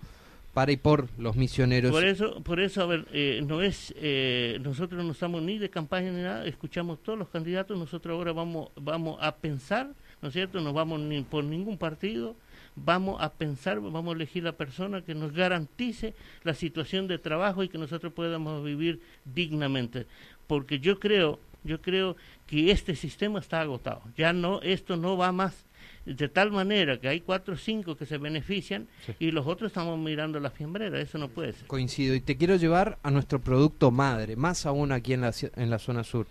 para 0.53 0.71
y 0.71 0.77
por 0.77 1.09
los 1.19 1.35
misioneros. 1.35 1.91
Por 1.91 2.05
eso, 2.05 2.41
por 2.41 2.61
eso, 2.61 2.81
a 2.81 2.85
ver, 2.85 3.05
eh, 3.11 3.41
no 3.45 3.61
es, 3.61 3.93
eh, 3.97 4.57
nosotros 4.61 5.03
no 5.03 5.11
estamos 5.11 5.41
ni 5.41 5.57
de 5.57 5.69
campaña 5.69 6.09
ni 6.11 6.21
nada, 6.21 6.45
escuchamos 6.45 7.03
todos 7.03 7.19
los 7.19 7.27
candidatos, 7.27 7.77
nosotros 7.77 8.15
ahora 8.15 8.31
vamos, 8.31 8.69
vamos 8.77 9.17
a 9.19 9.35
pensar, 9.35 9.89
¿no 10.25 10.29
es 10.29 10.33
cierto? 10.33 10.59
No 10.59 10.73
vamos 10.73 10.99
ni 11.01 11.21
por 11.21 11.43
ningún 11.43 11.77
partido, 11.77 12.35
vamos 12.75 13.21
a 13.21 13.31
pensar, 13.31 13.79
vamos 13.79 14.07
a 14.11 14.15
elegir 14.15 14.43
la 14.43 14.53
persona 14.53 15.03
que 15.03 15.13
nos 15.13 15.31
garantice 15.33 16.15
la 16.43 16.55
situación 16.55 17.07
de 17.07 17.19
trabajo 17.19 17.61
y 17.61 17.69
que 17.69 17.77
nosotros 17.77 18.11
podamos 18.11 18.63
vivir 18.65 18.99
dignamente, 19.23 20.07
porque 20.47 20.79
yo 20.79 20.99
creo, 20.99 21.39
yo 21.63 21.79
creo 21.79 22.15
que 22.47 22.71
este 22.71 22.95
sistema 22.95 23.37
está 23.37 23.61
agotado, 23.61 24.01
ya 24.17 24.33
no, 24.33 24.63
esto 24.63 24.97
no 24.97 25.15
va 25.15 25.31
más 25.31 25.63
de 26.07 26.27
tal 26.27 26.49
manera 26.51 26.99
que 26.99 27.07
hay 27.07 27.21
cuatro 27.21 27.53
o 27.53 27.57
cinco 27.57 27.95
que 27.95 28.07
se 28.07 28.17
benefician 28.17 28.87
Sí. 29.05 29.13
y 29.19 29.29
los 29.29 29.45
otros 29.45 29.67
estamos 29.69 29.99
mirando 29.99 30.39
la 30.39 30.49
fiambrera, 30.49 30.99
eso 30.99 31.19
no 31.19 31.27
puede 31.29 31.53
ser. 31.53 31.67
Coincido. 31.67 32.15
Y 32.15 32.19
te 32.21 32.35
quiero 32.35 32.55
llevar 32.55 32.97
a 33.03 33.11
nuestro 33.11 33.39
producto 33.39 33.91
madre, 33.91 34.35
más 34.35 34.65
aún 34.65 34.91
aquí 34.91 35.13
en 35.13 35.21
la, 35.21 35.31
en 35.55 35.69
la 35.69 35.77
zona 35.77 36.03
sur, 36.03 36.25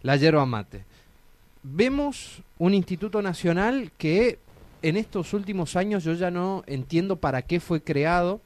la 0.00 0.16
yerba 0.16 0.46
mate. 0.46 0.86
Vemos 1.62 2.42
un 2.58 2.74
instituto 2.74 3.22
nacional 3.22 3.90
que 3.98 4.38
en 4.82 4.96
estos 4.96 5.34
últimos 5.34 5.76
años 5.76 6.04
yo 6.04 6.14
ya 6.14 6.30
no 6.30 6.62
entiendo 6.66 7.16
para 7.16 7.42
qué 7.42 7.60
fue 7.60 7.82
creado. 7.82 8.40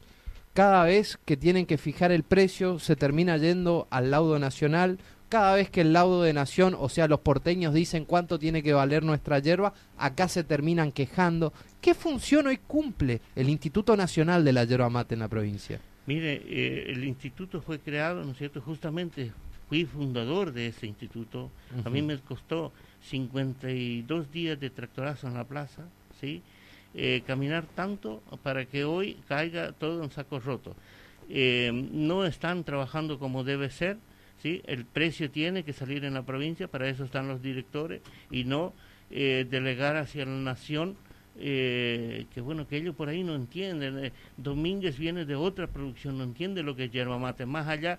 Cada 0.54 0.84
vez 0.84 1.18
que 1.24 1.36
tienen 1.36 1.66
que 1.66 1.78
fijar 1.78 2.12
el 2.12 2.22
precio 2.22 2.78
se 2.78 2.96
termina 2.96 3.36
yendo 3.36 3.86
al 3.90 4.10
laudo 4.10 4.38
nacional. 4.38 4.98
Cada 5.28 5.54
vez 5.54 5.70
que 5.70 5.80
el 5.80 5.94
laudo 5.94 6.22
de 6.22 6.34
nación, 6.34 6.76
o 6.78 6.90
sea, 6.90 7.08
los 7.08 7.20
porteños 7.20 7.72
dicen 7.72 8.04
cuánto 8.04 8.38
tiene 8.38 8.62
que 8.62 8.74
valer 8.74 9.02
nuestra 9.02 9.38
yerba, 9.38 9.72
acá 9.96 10.28
se 10.28 10.44
terminan 10.44 10.92
quejando. 10.92 11.54
¿Qué 11.80 11.94
función 11.94 12.46
hoy 12.48 12.58
cumple 12.58 13.22
el 13.34 13.48
Instituto 13.48 13.96
Nacional 13.96 14.44
de 14.44 14.52
la 14.52 14.64
Yerba 14.64 14.90
Mate 14.90 15.14
en 15.14 15.20
la 15.20 15.28
provincia? 15.28 15.80
Mire, 16.06 16.42
eh, 16.46 16.84
el 16.88 17.04
instituto 17.04 17.62
fue 17.62 17.78
creado, 17.78 18.24
¿no 18.24 18.32
es 18.32 18.38
cierto? 18.38 18.60
Justamente 18.60 19.32
fui 19.68 19.86
fundador 19.86 20.52
de 20.52 20.66
ese 20.66 20.86
instituto. 20.86 21.50
A 21.82 21.88
mí 21.88 22.02
me 22.02 22.18
costó 22.18 22.72
52 23.02 24.32
días 24.32 24.58
de 24.58 24.70
tractorazo 24.70 25.26
en 25.28 25.34
la 25.34 25.44
plaza, 25.44 25.82
¿sí? 26.20 26.42
Eh, 26.94 27.22
caminar 27.26 27.64
tanto 27.74 28.22
para 28.42 28.66
que 28.66 28.84
hoy 28.84 29.16
caiga 29.28 29.72
todo 29.72 30.04
en 30.04 30.10
saco 30.10 30.40
roto. 30.40 30.76
Eh, 31.28 31.70
no 31.92 32.24
están 32.26 32.64
trabajando 32.64 33.18
como 33.18 33.44
debe 33.44 33.70
ser, 33.70 33.96
¿sí? 34.42 34.62
El 34.66 34.84
precio 34.84 35.30
tiene 35.30 35.64
que 35.64 35.72
salir 35.72 36.04
en 36.04 36.14
la 36.14 36.22
provincia, 36.22 36.68
para 36.68 36.88
eso 36.88 37.04
están 37.04 37.28
los 37.28 37.42
directores, 37.42 38.02
y 38.30 38.44
no 38.44 38.72
eh, 39.10 39.46
delegar 39.48 39.96
hacia 39.96 40.24
la 40.24 40.32
nación 40.32 40.96
eh, 41.38 42.26
que 42.34 42.40
bueno, 42.42 42.68
que 42.68 42.76
ellos 42.76 42.94
por 42.94 43.08
ahí 43.08 43.24
no 43.24 43.34
entienden. 43.34 44.12
Domínguez 44.36 44.98
viene 44.98 45.24
de 45.24 45.34
otra 45.34 45.66
producción, 45.66 46.18
no 46.18 46.24
entiende 46.24 46.62
lo 46.62 46.76
que 46.76 46.84
es 46.84 46.92
yerba 46.92 47.18
mate. 47.18 47.46
Más 47.46 47.68
allá, 47.68 47.98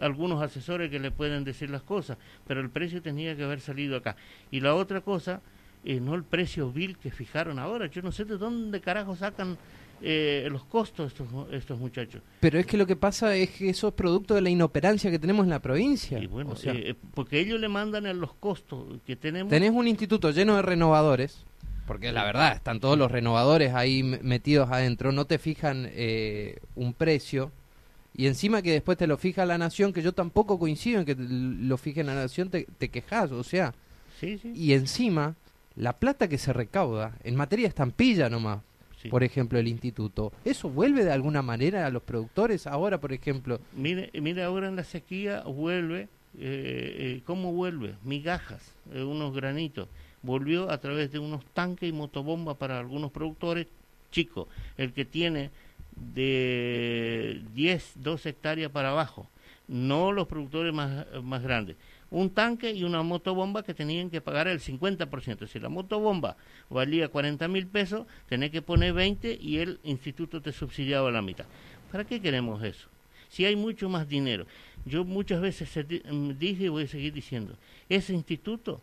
algunos 0.00 0.42
asesores 0.42 0.90
que 0.90 0.98
le 0.98 1.10
pueden 1.10 1.44
decir 1.44 1.70
las 1.70 1.82
cosas, 1.82 2.18
pero 2.46 2.60
el 2.60 2.70
precio 2.70 3.02
tenía 3.02 3.36
que 3.36 3.44
haber 3.44 3.60
salido 3.60 3.96
acá. 3.96 4.16
Y 4.50 4.60
la 4.60 4.74
otra 4.74 5.00
cosa, 5.00 5.40
eh, 5.84 6.00
no 6.00 6.14
el 6.14 6.24
precio 6.24 6.70
vil 6.70 6.96
que 6.98 7.10
fijaron 7.10 7.58
ahora. 7.58 7.86
Yo 7.86 8.02
no 8.02 8.12
sé 8.12 8.24
de 8.24 8.36
dónde 8.36 8.80
carajo 8.80 9.16
sacan 9.16 9.56
eh, 10.00 10.48
los 10.50 10.64
costos 10.64 11.12
estos, 11.12 11.26
estos 11.52 11.78
muchachos. 11.78 12.22
Pero 12.40 12.58
es 12.58 12.66
que 12.66 12.76
lo 12.76 12.86
que 12.86 12.96
pasa 12.96 13.34
es 13.34 13.50
que 13.50 13.70
eso 13.70 13.88
es 13.88 13.94
producto 13.94 14.34
de 14.34 14.40
la 14.40 14.50
inoperancia 14.50 15.10
que 15.10 15.18
tenemos 15.18 15.44
en 15.44 15.50
la 15.50 15.60
provincia. 15.60 16.18
Y 16.18 16.26
bueno, 16.26 16.50
O 16.52 16.56
sea, 16.56 16.72
eh, 16.72 16.94
porque 17.14 17.40
ellos 17.40 17.60
le 17.60 17.68
mandan 17.68 18.06
a 18.06 18.12
los 18.12 18.34
costos 18.34 19.00
que 19.06 19.16
tenemos. 19.16 19.50
tenés 19.50 19.70
un 19.70 19.88
instituto 19.88 20.30
lleno 20.30 20.56
de 20.56 20.62
renovadores 20.62 21.44
porque 21.88 22.12
la 22.12 22.22
verdad, 22.22 22.52
están 22.52 22.80
todos 22.80 22.98
los 22.98 23.10
renovadores 23.10 23.72
ahí 23.72 24.02
metidos 24.02 24.70
adentro, 24.70 25.10
no 25.10 25.24
te 25.24 25.38
fijan 25.38 25.88
eh, 25.92 26.58
un 26.74 26.92
precio 26.92 27.50
y 28.18 28.26
encima 28.26 28.60
que 28.60 28.72
después 28.72 28.98
te 28.98 29.06
lo 29.06 29.16
fija 29.16 29.46
la 29.46 29.56
nación, 29.56 29.94
que 29.94 30.02
yo 30.02 30.12
tampoco 30.12 30.58
coincido 30.58 31.00
en 31.00 31.06
que 31.06 31.14
lo 31.16 31.78
fije 31.78 32.04
la 32.04 32.14
nación, 32.14 32.50
te, 32.50 32.66
te 32.76 32.90
quejas, 32.90 33.30
o 33.32 33.42
sea, 33.44 33.72
Sí, 34.20 34.36
sí. 34.36 34.52
y 34.54 34.72
encima 34.74 35.36
la 35.76 35.94
plata 35.94 36.28
que 36.28 36.36
se 36.36 36.52
recauda 36.52 37.16
en 37.24 37.36
materia 37.36 37.62
de 37.64 37.68
estampilla 37.68 38.28
nomás, 38.28 38.60
sí. 39.00 39.08
por 39.08 39.22
ejemplo, 39.22 39.58
el 39.60 39.68
instituto, 39.68 40.32
¿eso 40.44 40.68
vuelve 40.68 41.04
de 41.04 41.12
alguna 41.12 41.40
manera 41.40 41.86
a 41.86 41.90
los 41.90 42.02
productores? 42.02 42.66
Ahora, 42.66 43.00
por 43.00 43.12
ejemplo, 43.12 43.60
Mire, 43.76 44.10
mire 44.20 44.42
ahora 44.42 44.66
en 44.68 44.74
la 44.76 44.82
sequía 44.84 45.42
vuelve, 45.42 46.00
eh, 46.00 46.08
eh, 46.38 47.22
¿cómo 47.24 47.52
vuelve? 47.52 47.94
Migajas, 48.02 48.74
eh, 48.92 49.02
unos 49.04 49.32
granitos. 49.34 49.88
Volvió 50.22 50.68
a 50.72 50.78
través 50.78 51.12
de 51.12 51.20
unos 51.20 51.44
tanques 51.54 51.88
y 51.88 51.92
motobombas 51.92 52.56
para 52.56 52.80
algunos 52.80 53.12
productores 53.12 53.68
chicos. 54.10 54.48
El 54.76 54.92
que 54.92 55.04
tiene 55.04 55.50
de 56.14 57.42
10, 57.54 57.92
12 57.96 58.28
hectáreas 58.28 58.70
para 58.70 58.90
abajo, 58.90 59.28
no 59.66 60.12
los 60.12 60.26
productores 60.26 60.72
más, 60.72 61.06
más 61.22 61.42
grandes. 61.42 61.76
Un 62.10 62.30
tanque 62.30 62.72
y 62.72 62.84
una 62.84 63.02
motobomba 63.02 63.62
que 63.62 63.74
tenían 63.74 64.08
que 64.08 64.22
pagar 64.22 64.48
el 64.48 64.60
50%. 64.60 65.46
Si 65.46 65.60
la 65.60 65.68
motobomba 65.68 66.36
valía 66.70 67.08
40 67.08 67.46
mil 67.48 67.66
pesos, 67.66 68.06
tenés 68.28 68.50
que 68.50 68.62
poner 68.62 68.94
20 68.94 69.38
y 69.40 69.58
el 69.58 69.78
instituto 69.84 70.40
te 70.40 70.52
subsidiaba 70.52 71.10
la 71.10 71.20
mitad. 71.20 71.44
¿Para 71.92 72.04
qué 72.04 72.20
queremos 72.20 72.62
eso? 72.62 72.88
Si 73.28 73.44
hay 73.44 73.56
mucho 73.56 73.90
más 73.90 74.08
dinero. 74.08 74.46
Yo 74.86 75.04
muchas 75.04 75.40
veces 75.40 75.68
mm, 76.10 76.30
dije 76.38 76.64
y 76.64 76.68
voy 76.68 76.84
a 76.84 76.88
seguir 76.88 77.12
diciendo, 77.12 77.54
ese 77.90 78.14
instituto 78.14 78.80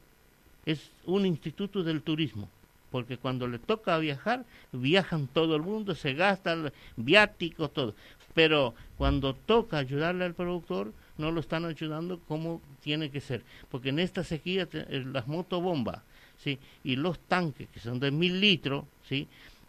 es 0.66 0.92
un 1.06 1.26
instituto 1.26 1.84
del 1.84 2.02
turismo, 2.02 2.50
porque 2.96 3.18
cuando 3.18 3.46
le 3.50 3.60
toca 3.60 3.98
viajar, 3.98 4.46
viajan 4.72 5.28
todo 5.28 5.58
el 5.58 5.62
mundo, 5.64 5.96
se 5.96 6.14
gastan 6.14 6.72
viáticos, 6.96 7.74
todo. 7.74 7.94
Pero 8.34 8.74
cuando 8.98 9.36
toca 9.36 9.80
ayudarle 9.80 10.24
al 10.24 10.34
productor, 10.34 10.94
no 11.18 11.30
lo 11.30 11.42
están 11.42 11.66
ayudando 11.66 12.22
como 12.26 12.62
tiene 12.82 13.10
que 13.12 13.20
ser. 13.20 13.44
Porque 13.70 13.90
en 13.90 14.00
esta 14.00 14.24
sequía, 14.24 14.66
te- 14.66 14.86
eh, 14.88 15.04
las 15.12 15.28
motobombas 15.28 16.04
¿sí? 16.38 16.58
y 16.86 16.96
los 16.96 17.20
tanques, 17.20 17.68
que 17.68 17.82
son 17.82 18.00
de 18.00 18.12
mil 18.12 18.40
litros, 18.40 18.86
¿sí? 19.10 19.28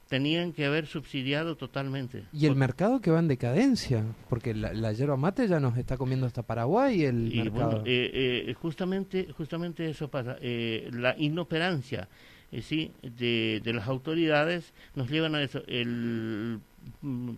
tenían 0.08 0.52
que 0.52 0.64
haber 0.64 0.86
subsidiado 0.86 1.56
totalmente. 1.56 2.22
y 2.32 2.44
el 2.46 2.50
Porque- 2.52 2.58
mercado 2.60 3.00
que 3.00 3.10
va 3.10 3.18
en 3.18 3.26
decadencia, 3.26 4.04
porque 4.28 4.54
la, 4.54 4.72
la 4.72 4.92
yerba 4.92 5.16
mate 5.16 5.48
ya 5.48 5.58
nos 5.58 5.76
está 5.76 5.96
comiendo 5.96 6.26
hasta 6.28 6.44
Paraguay 6.44 7.02
el 7.02 7.34
y 7.34 7.38
mercado. 7.42 7.70
bueno, 7.70 7.82
eh, 7.86 8.44
eh, 8.50 8.54
justamente, 8.54 9.26
justamente 9.36 9.90
eso 9.90 10.06
pasa. 10.06 10.36
Eh, 10.40 10.88
la 10.92 11.16
inoperancia 11.18 12.08
eh, 12.52 12.62
sí, 12.62 12.92
de, 13.02 13.60
de 13.64 13.72
las 13.72 13.88
autoridades 13.88 14.72
nos 14.94 15.10
llevan 15.10 15.34
a 15.34 15.42
eso. 15.42 15.62
El 15.66 16.60
mm, 17.02 17.30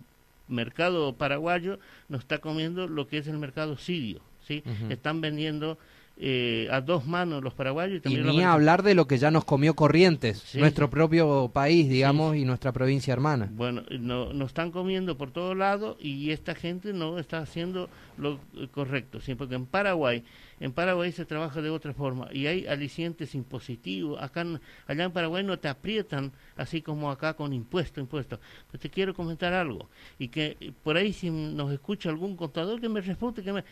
mercado 0.47 1.13
paraguayo 1.13 1.79
nos 2.09 2.21
está 2.21 2.39
comiendo 2.39 2.87
lo 2.87 3.07
que 3.07 3.19
es 3.19 3.27
el 3.27 3.37
mercado 3.37 3.77
sirio. 3.77 4.21
¿sí? 4.47 4.63
Están 4.89 5.21
vendiendo 5.21 5.77
eh, 6.21 6.67
a 6.69 6.81
dos 6.81 7.05
manos 7.07 7.41
los 7.41 7.53
paraguayos 7.53 8.01
y 8.03 8.13
Y 8.13 8.17
ni 8.17 8.41
a 8.41 8.51
hablar 8.51 8.83
de 8.83 8.93
lo 8.93 9.07
que 9.07 9.17
ya 9.17 9.31
nos 9.31 9.45
comió 9.45 9.73
Corrientes, 9.73 10.39
Sí, 10.39 10.59
nuestro 10.59 10.87
sí. 10.87 10.91
propio 10.91 11.49
país, 11.53 11.87
digamos, 11.87 12.35
y 12.35 12.43
nuestra 12.43 12.73
provincia 12.73 13.13
hermana. 13.13 13.47
Bueno, 13.51 13.83
no, 13.99 14.33
nos 14.33 14.47
están 14.49 14.71
comiendo 14.71 15.17
por 15.17 15.31
todos 15.31 15.55
lados 15.55 15.95
y 16.01 16.31
esta 16.31 16.55
gente 16.55 16.91
no 16.91 17.19
está 17.19 17.39
haciendo 17.39 17.89
lo 18.17 18.33
eh, 18.57 18.67
correcto, 18.69 19.21
¿sí? 19.21 19.35
porque 19.35 19.55
en 19.55 19.65
Paraguay, 19.65 20.23
en 20.59 20.73
Paraguay 20.73 21.11
se 21.11 21.25
trabaja 21.25 21.61
de 21.61 21.69
otra 21.69 21.93
forma 21.93 22.27
y 22.31 22.47
hay 22.47 22.67
alicientes 22.67 23.33
impositivos. 23.35 24.21
Acá, 24.21 24.45
allá 24.87 25.03
en 25.05 25.11
Paraguay 25.11 25.43
no 25.43 25.57
te 25.57 25.67
aprietan 25.67 26.31
así 26.57 26.81
como 26.81 27.09
acá 27.09 27.33
con 27.33 27.53
impuesto, 27.53 27.99
impuesto. 28.01 28.39
Pero 28.71 28.81
te 28.81 28.89
quiero 28.89 29.13
comentar 29.13 29.53
algo 29.53 29.89
y 30.17 30.27
que 30.27 30.73
por 30.83 30.97
ahí 30.97 31.13
si 31.13 31.29
nos 31.29 31.71
escucha 31.71 32.09
algún 32.09 32.35
contador 32.35 32.81
que 32.81 32.89
me 32.89 33.01
refute, 33.01 33.41
que 33.41 33.53
me, 33.53 33.63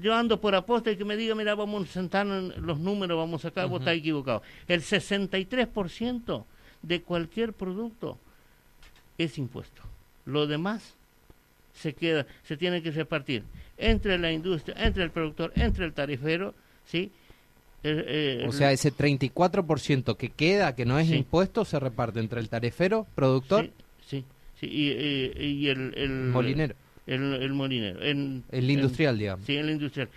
yo 0.00 0.14
ando 0.14 0.40
por 0.40 0.54
aposta 0.54 0.90
y 0.90 0.96
que 0.96 1.04
me 1.04 1.16
diga, 1.16 1.34
mira, 1.34 1.54
vamos 1.54 1.88
a 1.88 1.92
sentarnos 1.92 2.54
en 2.54 2.66
los 2.66 2.78
números, 2.78 3.18
vamos 3.18 3.44
acá, 3.44 3.64
vos 3.64 3.72
Ujú. 3.72 3.82
estás 3.82 3.96
equivocado. 3.96 4.42
El 4.68 4.80
63% 4.80 6.44
de 6.82 7.02
cualquier 7.02 7.52
producto 7.52 8.18
es 9.18 9.38
impuesto. 9.38 9.82
Lo 10.24 10.46
demás 10.46 10.94
se 11.74 11.94
queda, 11.94 12.26
se 12.44 12.56
tiene 12.56 12.82
que 12.82 12.90
repartir 12.90 13.44
entre 13.90 14.18
la 14.18 14.32
industria, 14.32 14.76
entre 14.78 15.04
el 15.04 15.10
productor, 15.10 15.52
entre 15.56 15.84
el 15.86 15.92
tarifero, 15.92 16.54
¿sí? 16.86 17.10
Eh, 17.84 18.40
eh, 18.42 18.46
O 18.48 18.52
sea, 18.52 18.70
ese 18.72 18.92
34% 18.92 20.16
que 20.16 20.30
queda, 20.30 20.74
que 20.76 20.84
no 20.84 20.98
es 20.98 21.08
Sí. 21.08 21.16
impuesto, 21.16 21.64
se 21.64 21.80
reparte 21.80 22.20
entre 22.20 22.40
el 22.40 22.48
tarifero, 22.48 23.06
productor, 23.14 23.64
sí, 23.64 23.72
sí, 24.08 24.24
sí, 24.60 24.66
y, 24.66 24.88
eh, 24.90 25.32
y 25.44 25.68
el, 25.68 25.92
el 25.96 26.10
molinero, 26.30 26.74
el, 27.06 27.22
el 27.42 27.52
molinero, 27.52 28.02
en- 28.02 28.44
el 28.52 28.64
en- 28.64 28.70
industrial, 28.70 29.18
digamos. 29.18 29.44
Sí, 29.46 29.56
en 29.56 29.66
la 29.66 29.72
industrial. 29.72 30.08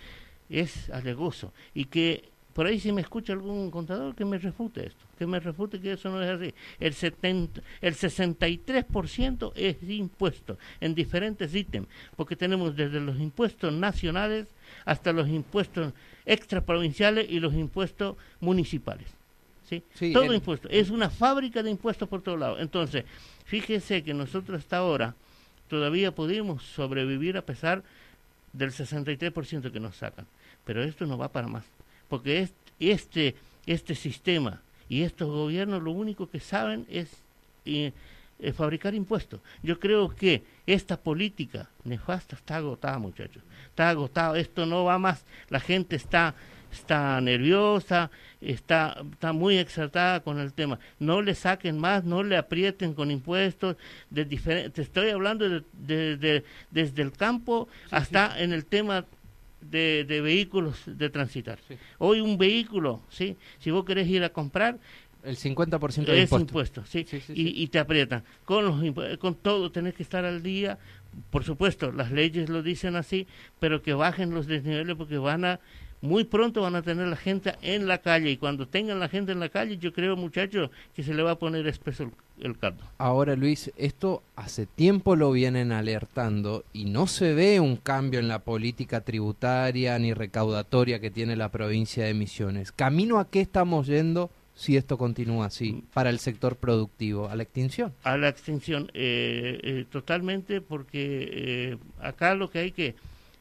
Es 0.50 0.90
alegoso. 0.92 1.52
Y 1.74 1.86
que 1.86 2.24
por 2.56 2.66
ahí 2.68 2.80
si 2.80 2.94
me 2.94 3.02
escucha 3.02 3.34
algún 3.34 3.70
contador 3.70 4.16
que 4.16 4.24
me 4.24 4.38
refute 4.38 4.88
esto, 4.88 5.06
que 5.20 5.28
me 5.28 5.42
refute 5.42 5.82
que 5.82 5.92
eso 5.92 6.10
no 6.10 6.24
es 6.24 6.30
así. 6.30 6.54
El, 6.80 6.94
70, 6.94 7.62
el 7.82 7.96
63% 7.96 9.52
es 9.56 9.76
impuesto 9.90 10.58
en 10.80 10.96
diferentes 10.96 11.54
ítems, 11.54 11.90
porque 12.16 12.38
tenemos 12.38 12.74
desde 12.74 13.02
los 13.02 13.20
impuestos 13.20 13.74
nacionales 13.74 14.48
hasta 14.86 15.12
los 15.12 15.28
impuestos 15.28 15.92
extraprovinciales 16.26 17.30
y 17.30 17.42
los 17.42 17.54
impuestos 17.54 18.16
municipales. 18.40 19.08
¿sí? 19.70 19.84
Sí, 19.94 20.14
Todo 20.14 20.24
el- 20.26 20.36
impuesto. 20.36 20.70
Es 20.70 20.90
una 20.92 21.10
fábrica 21.10 21.62
de 21.62 21.72
impuestos 21.72 22.08
por 22.08 22.22
todos 22.22 22.40
lados. 22.40 22.60
Entonces, 22.62 23.04
fíjese 23.44 24.02
que 24.02 24.14
nosotros 24.14 24.60
hasta 24.60 24.78
ahora 24.78 25.14
todavía 25.68 26.16
pudimos 26.16 26.64
sobrevivir 26.64 27.36
a 27.36 27.42
pesar 27.42 27.84
del 28.54 28.72
63% 28.72 29.72
que 29.74 29.80
nos 29.82 29.98
sacan. 29.98 30.26
Pero 30.64 30.84
esto 30.84 31.06
no 31.06 31.18
va 31.18 31.28
para 31.34 31.48
más. 31.48 31.66
Porque 32.10 32.42
es- 32.42 32.54
este, 32.80 33.36
este 33.66 33.96
sistema 33.96 34.62
y 34.90 35.02
estos 35.04 35.30
gobiernos 35.30 35.82
lo 35.82 35.92
único 35.92 36.30
que 36.30 36.40
saben 36.40 36.86
es 36.90 37.10
eh, 37.66 37.92
eh, 38.40 38.52
fabricar 38.54 38.94
impuestos. 38.94 39.40
Yo 39.64 39.80
creo 39.80 40.10
que 40.10 40.44
esta 40.68 40.98
política 40.98 41.70
nefasta 41.84 42.36
está 42.36 42.58
agotada, 42.58 43.00
muchachos. 43.00 43.42
Está 43.70 43.90
agotada. 43.90 44.38
Esto 44.38 44.66
no 44.66 44.84
va 44.84 45.00
más. 45.00 45.24
La 45.50 45.60
gente 45.60 45.96
está 45.96 46.36
está 46.72 47.22
nerviosa, 47.22 48.12
está, 48.42 49.02
está 49.14 49.32
muy 49.32 49.58
exaltada 49.58 50.20
con 50.20 50.42
el 50.42 50.52
tema. 50.52 50.78
No 51.00 51.22
le 51.22 51.34
saquen 51.34 51.80
más, 51.80 52.04
no 52.04 52.22
le 52.22 52.36
aprieten 52.36 52.94
con 52.94 53.12
impuestos. 53.12 53.78
De 54.10 54.26
te 54.26 54.82
estoy 54.82 55.10
hablando 55.12 55.48
de, 55.48 55.64
de- 55.72 56.18
de- 56.18 56.44
desde 56.72 57.02
el 57.02 57.14
campo 57.14 57.70
hasta 57.92 58.38
en 58.42 58.52
el 58.52 58.66
tema 58.66 59.06
de, 59.70 60.06
de 60.06 60.22
vehículos 60.22 60.82
de 60.86 61.10
transitar. 61.10 61.60
Sí. 61.68 61.76
Hoy 61.98 62.22
un 62.22 62.38
vehículo, 62.38 63.02
¿sí? 63.10 63.36
si 63.60 63.72
vos 63.72 63.86
querés 63.86 64.08
ir 64.08 64.24
a 64.24 64.30
comprar, 64.30 64.80
El 65.24 65.38
50% 65.38 66.06
de 66.06 66.18
es 66.18 66.24
impuesto. 66.24 66.38
impuesto, 66.40 66.86
¿sí? 66.86 67.06
Sí, 67.10 67.20
sí, 67.20 67.34
y, 67.36 67.68
te 67.68 67.80
aprietan. 67.80 68.24
Con, 68.46 68.66
los 68.66 68.76
impu- 68.82 69.18
con 69.18 69.36
todo 69.36 69.72
tenés 69.72 69.94
que 69.96 70.04
estar 70.04 70.24
al 70.26 70.44
día. 70.44 70.78
Por 71.32 71.44
supuesto, 71.44 71.92
las 71.92 72.12
leyes 72.12 72.50
lo 72.50 72.62
dicen 72.62 72.96
así, 72.96 73.26
pero 73.60 73.82
que 73.82 73.94
bajen 73.94 74.32
los 74.32 74.48
desniveles 74.48 74.96
porque 74.96 75.18
van 75.18 75.46
a, 75.46 75.60
muy 76.02 76.26
pronto 76.26 76.62
van 76.62 76.76
a 76.76 76.82
tener 76.84 77.08
la 77.08 77.16
gente 77.16 77.56
en 77.62 77.88
la 77.88 78.00
calle. 78.00 78.30
Y 78.30 78.38
cuando 78.38 78.68
tengan 78.68 79.00
la 79.00 79.10
gente 79.10 79.32
en 79.32 79.40
la 79.40 79.50
calle, 79.50 79.78
yo 79.78 79.92
creo, 79.94 80.16
muchachos, 80.16 80.70
que 80.94 81.02
se 81.04 81.14
le 81.14 81.24
va 81.24 81.32
a 81.32 81.40
poner 81.40 81.66
espeso 81.68 82.12
el, 82.38 82.46
el 82.46 82.58
caldo. 82.58 82.84
Ahora, 82.98 83.36
Luis, 83.36 83.72
esto 83.78 84.24
hace 84.36 84.66
tiempo 84.66 85.16
lo 85.16 85.32
vienen 85.32 85.72
alertando 85.72 86.64
y 86.74 86.86
no 86.86 87.08
se 87.08 87.34
ve 87.34 87.60
un 87.60 87.78
cambio 87.78 88.20
en 88.20 88.28
la 88.28 88.40
política 88.40 89.02
tributaria 89.02 89.98
ni 90.00 90.14
recaudatoria 90.14 91.00
que 91.00 91.12
tiene 91.12 91.36
la 91.36 91.50
provincia 91.50 92.06
de 92.06 92.14
Misiones. 92.14 92.72
¿Camino 92.72 93.20
a 93.20 93.30
qué 93.30 93.42
estamos 93.42 93.88
yendo 93.88 94.30
si 94.56 94.78
esto 94.78 94.98
continúa 94.98 95.48
así 95.48 95.84
para 95.94 96.10
el 96.10 96.20
sector 96.20 96.56
productivo? 96.56 97.30
¿A 97.30 97.36
la 97.36 97.44
extinción? 97.44 97.94
a 98.04 98.18
la 98.18 98.30
extinción 98.30 98.90
eh, 98.94 99.60
eh, 99.62 99.86
totalmente 99.92 100.62
porque 100.62 101.30
eh, 101.32 101.78
acá 102.00 102.36
lo 102.36 102.50
que 102.50 102.60
hay 102.60 102.72
que 102.72 102.96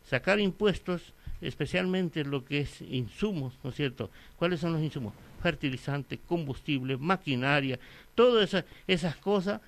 sacar 0.09 0.40
impuestos 0.40 1.12
especialmente 1.40 2.24
lo 2.24 2.44
que 2.44 2.61
es 2.61 2.80
insumos 2.83 3.54
no 3.62 3.70
es 3.70 3.76
cierto 3.76 4.11
cuáles 4.37 4.61
son 4.61 4.72
los 4.72 4.83
insumos 4.83 5.12
fertilizante 5.44 6.18
combustible 6.30 6.96
maquinaria 6.96 7.76
todas 8.14 8.44
esas 8.48 8.64
esas 8.87 9.16
cosas 9.16 9.61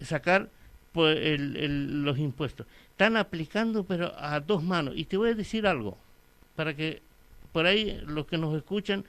sacar 0.00 0.48
pues, 0.92 1.16
el- 1.16 2.02
los 2.02 2.18
impuestos 2.18 2.66
están 2.90 3.16
aplicando 3.16 3.84
pero 3.84 4.12
a 4.18 4.40
dos 4.40 4.60
manos 4.62 4.94
y 4.96 5.04
te 5.04 5.16
voy 5.16 5.30
a 5.30 5.34
decir 5.34 5.66
algo 5.66 5.96
para 6.56 6.74
que 6.74 7.00
por 7.52 7.64
ahí 7.66 8.02
los 8.06 8.26
que 8.26 8.36
nos 8.36 8.56
escuchan 8.56 9.04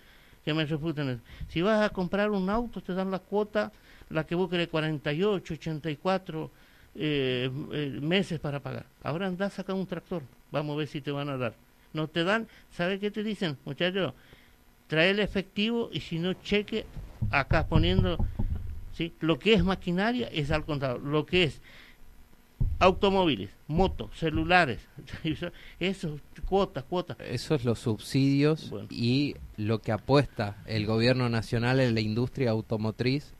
que 0.45 0.53
me 0.53 0.63
refuten. 0.65 1.19
Si 1.49 1.63
vas 1.63 1.83
a 1.83 1.89
comprar 1.89 2.29
un 2.29 2.51
auto, 2.51 2.79
te 2.79 2.93
dan 2.93 3.09
la 3.09 3.17
cuota, 3.17 3.71
la 4.11 4.27
que 4.27 4.35
vos 4.35 4.47
querés, 4.47 4.67
48, 4.67 5.55
84 5.55 6.51
eh, 6.97 7.49
eh, 7.73 7.99
meses 7.99 8.39
para 8.39 8.59
pagar. 8.59 8.85
Ahora 9.01 9.25
andás 9.25 9.53
a 9.53 9.55
sacar 9.57 9.75
un 9.75 9.87
tractor, 9.87 10.21
vamos 10.51 10.75
a 10.75 10.77
ver 10.77 10.87
si 10.87 11.01
te 11.01 11.09
van 11.09 11.29
a 11.29 11.37
dar. 11.37 11.55
No 11.93 12.07
te 12.07 12.23
dan, 12.23 12.47
¿sabe 12.71 12.99
qué 12.99 13.09
te 13.09 13.23
dicen? 13.23 13.57
Muchachos, 13.65 14.13
trae 14.87 15.11
el 15.11 15.19
efectivo 15.19 15.89
y 15.91 15.99
si 16.01 16.19
no, 16.19 16.33
cheque 16.33 16.85
acá 17.31 17.67
poniendo 17.67 18.17
¿sí? 18.93 19.13
Lo 19.19 19.39
que 19.39 19.53
es 19.53 19.63
maquinaria 19.63 20.27
es 20.27 20.51
al 20.51 20.65
contado. 20.65 20.97
Lo 20.99 21.25
que 21.25 21.43
es 21.43 21.61
automóviles, 22.79 23.49
motos, 23.67 24.09
celulares, 24.17 24.79
eso, 25.79 26.19
cuotas, 26.45 26.83
cuotas. 26.83 27.17
Esos 27.19 27.63
los 27.63 27.79
subsidios 27.79 28.69
Bueno. 28.69 28.87
y 28.89 29.35
lo 29.57 29.81
que 29.81 29.91
apuesta 29.91 30.57
el 30.65 30.85
gobierno 30.85 31.29
nacional 31.29 31.79
en 31.79 31.93
la 31.93 32.01
industria 32.01 32.51
automotriz 32.51 33.33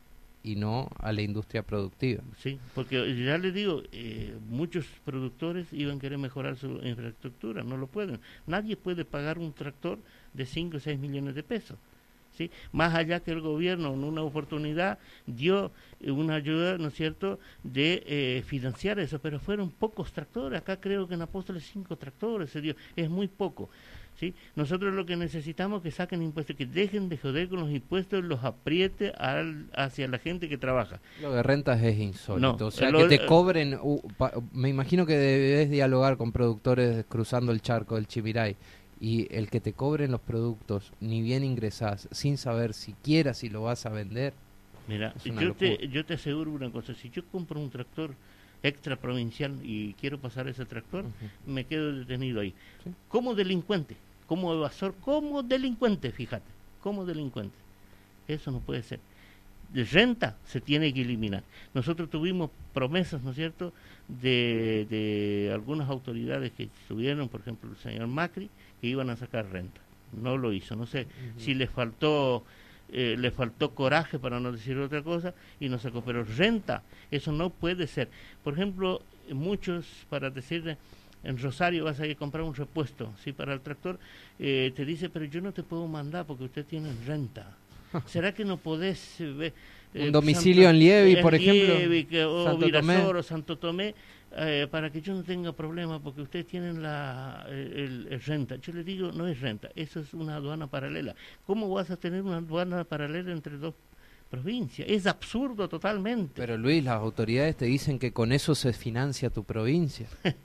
y 0.44 0.56
no 0.56 0.90
a 1.00 1.12
la 1.12 1.22
industria 1.22 1.64
productiva. 1.64 2.22
Sí, 2.40 2.60
porque 2.76 3.16
ya 3.26 3.38
les 3.38 3.54
digo, 3.54 3.82
eh, 3.92 4.36
muchos 4.50 4.86
productores 5.04 5.66
iban 5.74 5.98
a 5.98 6.00
querer 6.00 6.20
mejorar 6.20 6.56
su 6.56 6.68
infraestructura, 6.84 7.64
no 7.64 7.78
lo 7.78 7.88
pueden. 7.88 8.20
Nadie 8.46 8.78
puede 8.78 9.06
pagar 9.06 9.40
un 9.40 9.54
tractor 9.54 9.98
de 10.36 10.46
5 10.46 10.78
o 10.78 10.80
6 10.80 11.00
millones 11.00 11.36
de 11.36 11.44
pesos. 11.44 11.78
¿sí? 12.38 12.52
Más 12.74 12.94
allá 12.94 13.22
que 13.22 13.32
el 13.32 13.40
gobierno 13.40 13.94
en 13.94 14.04
una 14.04 14.22
oportunidad 14.22 15.00
dio 15.26 15.72
eh, 16.02 16.12
una 16.12 16.36
ayuda, 16.36 16.78
¿no 16.78 16.90
es 16.90 16.94
cierto?, 16.94 17.40
de 17.64 18.04
eh, 18.06 18.44
financiar 18.46 19.00
eso, 19.00 19.20
pero 19.20 19.40
fueron 19.40 19.72
pocos 19.72 20.12
tractores. 20.12 20.60
Acá 20.60 20.78
creo 20.82 21.08
que 21.08 21.14
en 21.14 21.22
Apóstoles 21.22 21.64
cinco 21.72 21.96
tractores 21.96 22.50
se 22.50 22.60
dio, 22.60 22.76
es 22.98 23.10
muy 23.10 23.30
poco. 23.30 23.70
¿sí? 24.20 24.34
Nosotros 24.56 24.94
lo 24.94 25.06
que 25.06 25.16
necesitamos 25.16 25.78
es 25.78 25.84
que 25.84 25.92
saquen 25.92 26.22
impuestos, 26.22 26.56
que 26.58 26.66
dejen 26.66 27.08
de 27.08 27.18
joder 27.18 27.48
con 27.48 27.62
los 27.62 27.70
impuestos, 27.72 28.22
los 28.24 28.44
apriete 28.44 29.12
al- 29.18 29.68
hacia 29.74 30.08
la 30.10 30.18
gente 30.20 30.50
que 30.50 30.58
trabaja. 30.58 31.00
Lo 31.22 31.32
de 31.32 31.42
rentas 31.42 31.82
es 31.82 31.98
insólito. 31.98 32.58
No, 32.60 32.66
o 32.68 32.72
sea, 32.72 32.92
lo- 32.92 33.08
que 33.08 33.18
te 33.18 33.26
cobren. 33.26 33.78
uh, 33.82 34.02
pa- 34.18 34.34
me 34.52 34.68
imagino 34.68 35.06
que 35.06 35.18
debes 35.18 35.70
dialogar 35.70 36.18
con 36.18 36.34
productores 36.34 37.06
cruzando 37.08 37.54
el 37.54 37.62
charco 37.62 37.96
del 37.96 38.08
Chimiray. 38.08 38.58
Y 39.00 39.34
el 39.36 39.50
que 39.50 39.60
te 39.60 39.74
cobren 39.74 40.12
los 40.12 40.22
productos, 40.22 40.92
ni 41.02 41.22
bien 41.22 41.44
ingresás, 41.44 42.08
sin 42.12 42.38
saber 42.38 42.74
siquiera 42.74 43.34
si 43.34 43.50
lo 43.50 43.64
vas 43.64 43.86
a 43.86 43.90
vender. 43.90 44.34
Mira, 44.88 45.14
yo 45.24 45.54
te, 45.54 45.88
yo 45.90 46.06
te 46.06 46.14
aseguro 46.14 46.52
una 46.52 46.72
cosa, 46.72 46.94
si 46.94 47.10
yo 47.10 47.26
compro 47.26 47.60
un 47.60 47.70
tractor 47.70 48.16
extra 48.64 48.96
provincial 48.96 49.60
y 49.64 49.94
quiero 49.94 50.20
pasar 50.20 50.48
ese 50.48 50.66
tractor, 50.66 51.06
me 51.46 51.66
quedo 51.66 51.94
detenido 51.94 52.40
ahí. 52.40 52.54
Sí. 52.84 52.92
Como 53.10 53.36
delincuente, 53.36 53.96
como 54.28 54.54
evasor, 54.54 54.96
como 55.02 55.44
delincuente, 55.44 56.12
fíjate, 56.12 56.46
como 56.82 57.06
delincuente. 57.06 57.56
Eso 58.28 58.52
no 58.52 58.60
puede 58.60 58.84
ser. 58.84 59.00
De 59.74 59.84
renta 59.84 60.38
se 60.46 60.62
tiene 60.62 60.94
que 60.94 61.02
eliminar. 61.02 61.44
Nosotros 61.74 62.10
tuvimos 62.10 62.50
promesas, 62.74 63.22
¿no 63.22 63.32
es 63.32 63.36
cierto?, 63.36 63.74
de, 64.08 64.86
de 64.90 65.52
algunas 65.54 65.90
autoridades 65.90 66.52
que 66.52 66.64
estuvieron, 66.64 67.28
por 67.30 67.42
ejemplo, 67.42 67.70
el 67.70 67.78
señor 67.78 68.08
Macri, 68.08 68.50
que 68.80 68.88
iban 68.88 69.10
a 69.10 69.16
sacar 69.16 69.52
renta. 69.52 69.82
No 70.14 70.38
lo 70.38 70.54
hizo. 70.54 70.76
No 70.76 70.86
sé 70.86 71.08
si 71.38 71.54
le 71.54 71.68
faltó 71.68 72.44
eh, 72.90 73.16
le 73.18 73.32
faltó 73.32 73.74
coraje 73.74 74.20
para 74.20 74.40
no 74.40 74.52
decir 74.52 74.78
otra 74.78 75.02
cosa 75.02 75.34
y 75.60 75.70
no 75.70 75.80
sacó. 75.80 76.02
Pero 76.04 76.24
renta, 76.24 76.84
eso 77.12 77.32
no 77.32 77.50
puede 77.50 77.88
ser. 77.88 78.10
Por 78.44 78.54
ejemplo, 78.54 79.02
muchos, 79.32 79.86
para 80.10 80.30
decirle, 80.30 80.78
en 81.24 81.38
Rosario 81.40 81.86
vas 81.86 82.00
a 82.00 82.06
ir 82.06 82.16
a 82.16 82.20
comprar 82.20 82.44
un 82.44 82.54
repuesto 82.54 83.12
¿sí? 83.24 83.32
para 83.32 83.54
el 83.54 83.62
tractor, 83.62 84.00
eh, 84.38 84.72
te 84.76 84.86
dice, 84.86 85.10
pero 85.10 85.26
yo 85.26 85.42
no 85.42 85.52
te 85.52 85.64
puedo 85.64 85.88
mandar 85.88 86.26
porque 86.26 86.46
usted 86.46 86.66
tiene 86.66 86.94
renta. 87.06 87.58
¿Será 88.06 88.34
que 88.34 88.46
no 88.46 88.58
podés 88.58 89.20
eh, 89.22 89.32
ver, 89.32 89.54
Un 89.94 90.12
domicilio 90.12 90.70
en 90.70 90.80
Lievi, 90.80 91.22
por 91.22 91.34
ejemplo, 91.36 91.78
Lievi, 91.78 92.06
que- 92.06 92.24
o 92.26 92.44
Santo 92.44 92.66
Virasoro, 92.66 93.08
Tomé. 93.20 93.24
Santo 93.24 93.58
Tomé, 93.58 93.96
eh, 94.38 94.68
para 94.70 94.90
que 94.92 95.02
yo 95.02 95.14
no 95.14 95.24
tenga 95.24 95.54
problema 95.54 96.00
porque 96.02 96.22
ustedes 96.22 96.46
tienen 96.48 96.82
la 96.84 97.46
el, 97.50 98.08
el 98.12 98.22
renta. 98.22 98.58
Yo 98.58 98.74
le 98.74 98.84
digo, 98.84 99.12
no 99.12 99.28
es 99.28 99.40
renta, 99.40 99.70
eso 99.76 100.00
es 100.02 100.14
una 100.14 100.36
aduana 100.36 100.68
paralela. 100.68 101.16
¿Cómo 101.46 101.70
vas 101.70 101.90
a 101.92 101.98
tener 101.98 102.22
una 102.22 102.38
aduana 102.38 102.84
paralela 102.84 103.32
entre 103.32 103.58
dos 103.58 103.74
provincias? 104.30 104.88
Es 104.90 105.06
absurdo 105.08 105.70
totalmente. 105.70 106.34
Pero 106.36 106.58
Luis, 106.58 106.84
las 106.84 106.96
autoridades 106.96 107.56
te 107.56 107.66
dicen 107.66 107.98
que 108.00 108.12
con 108.12 108.32
eso 108.34 108.54
se 108.56 108.74
financia 108.74 109.30
tu 109.30 109.44
provincia. 109.46 110.08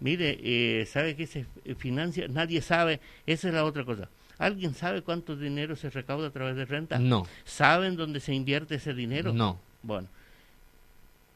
Mire, 0.00 0.38
eh, 0.40 0.86
¿sabe 0.86 1.16
qué 1.16 1.26
se 1.26 1.46
eh, 1.64 1.74
financia? 1.74 2.28
Nadie 2.28 2.60
sabe, 2.62 3.00
esa 3.26 3.48
es 3.48 3.54
la 3.54 3.64
otra 3.64 3.84
cosa. 3.84 4.08
¿Alguien 4.38 4.74
sabe 4.74 5.02
cuánto 5.02 5.36
dinero 5.36 5.74
se 5.76 5.90
recauda 5.90 6.28
a 6.28 6.30
través 6.30 6.54
de 6.56 6.64
renta? 6.64 6.98
No, 6.98 7.26
¿Saben 7.44 7.96
dónde 7.96 8.20
se 8.20 8.32
invierte 8.34 8.76
ese 8.76 8.94
dinero? 8.94 9.32
no. 9.32 9.58
Bueno, 9.82 10.08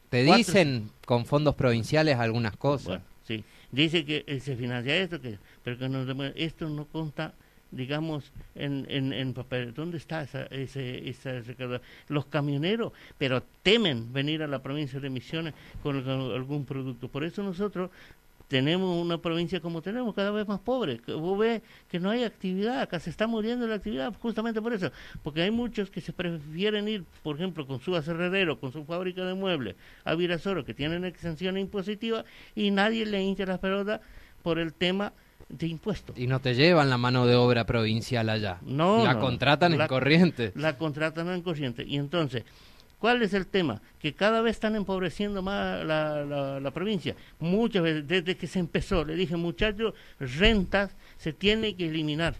Te 0.09 0.25
Cuatro- 0.25 0.37
dicen 0.37 0.89
con 1.05 1.25
fondos 1.25 1.55
provinciales 1.55 2.17
algunas 2.17 2.55
cosas. 2.57 2.87
Bueno, 2.87 3.03
sí. 3.27 3.43
Dice 3.71 4.05
que 4.05 4.23
eh, 4.27 4.39
se 4.39 4.55
financia 4.55 4.95
esto, 4.97 5.19
que, 5.19 5.37
pero 5.63 5.77
que 5.77 5.89
no, 5.89 6.03
esto 6.35 6.69
no 6.69 6.85
consta, 6.85 7.33
digamos, 7.71 8.31
en, 8.53 8.85
en, 8.89 9.11
en 9.13 9.33
papel. 9.33 9.73
¿Dónde 9.73 9.97
está 9.97 10.21
esa, 10.21 10.43
ese, 10.47 11.09
esa 11.09 11.39
recaudación? 11.39 11.81
Los 12.09 12.25
camioneros, 12.27 12.91
pero 13.17 13.41
temen 13.63 14.13
venir 14.13 14.43
a 14.43 14.47
la 14.47 14.61
provincia 14.61 14.99
de 14.99 15.09
Misiones 15.09 15.53
con, 15.81 16.03
con 16.03 16.31
algún 16.33 16.65
producto. 16.65 17.07
Por 17.07 17.23
eso 17.23 17.41
nosotros 17.41 17.89
tenemos 18.53 19.03
una 19.03 19.17
provincia 19.17 19.59
como 19.59 19.81
tenemos, 19.81 20.13
cada 20.13 20.29
vez 20.29 20.47
más 20.47 20.59
pobre. 20.59 20.99
Que 20.99 21.13
Vos 21.13 21.39
ves 21.39 21.63
que 21.89 21.99
no 21.99 22.11
hay 22.11 22.23
actividad, 22.23 22.81
acá 22.81 22.99
se 22.99 23.09
está 23.09 23.25
muriendo 23.25 23.65
la 23.65 23.75
actividad 23.75 24.13
justamente 24.21 24.61
por 24.61 24.73
eso. 24.73 24.91
Porque 25.23 25.41
hay 25.41 25.49
muchos 25.49 25.89
que 25.89 26.01
se 26.01 26.13
prefieren 26.13 26.87
ir, 26.87 27.03
por 27.23 27.35
ejemplo, 27.35 27.65
con 27.65 27.79
su 27.81 27.95
aserradero, 27.95 28.59
con 28.59 28.71
su 28.71 28.85
fábrica 28.85 29.25
de 29.25 29.33
muebles, 29.33 29.75
a 30.05 30.13
Virasoro, 30.13 30.63
que 30.63 30.75
tienen 30.75 31.03
exención 31.03 31.57
impositiva, 31.57 32.25
y 32.53 32.69
nadie 32.69 33.07
le 33.07 33.23
hincha 33.23 33.45
las 33.47 33.57
pelotas 33.57 34.01
por 34.43 34.59
el 34.59 34.71
tema 34.73 35.13
de 35.49 35.67
impuestos. 35.67 36.15
Y 36.17 36.27
no 36.27 36.39
te 36.39 36.53
llevan 36.53 36.89
la 36.91 36.97
mano 36.99 37.25
de 37.25 37.35
obra 37.35 37.65
provincial 37.65 38.29
allá. 38.29 38.59
No, 38.61 39.03
La 39.03 39.15
no, 39.15 39.19
contratan 39.19 39.75
la- 39.77 39.85
en 39.85 39.87
corriente. 39.89 40.51
La 40.55 40.77
contratan 40.77 41.27
en 41.29 41.41
corriente. 41.41 41.83
Y 41.87 41.97
entonces, 41.97 42.43
¿cuál 43.03 43.21
es 43.21 43.33
el 43.33 43.47
tema? 43.47 43.81
Que 43.99 44.13
cada 44.13 44.39
vez 44.41 44.51
están 44.55 44.77
empobreciendo 44.77 45.41
más 45.41 45.83
la, 45.83 46.23
la- 46.61 46.71
provincia. 46.71 47.17
Muchas 47.37 47.83
veces, 47.83 48.07
desde 48.07 48.37
que 48.37 48.47
se 48.47 48.59
empezó, 48.59 49.03
le 49.03 49.15
dije, 49.17 49.35
muchachos, 49.35 49.93
rentas 50.21 50.95
se 51.17 51.33
tiene 51.33 51.75
que 51.75 51.89
eliminar. 51.89 52.33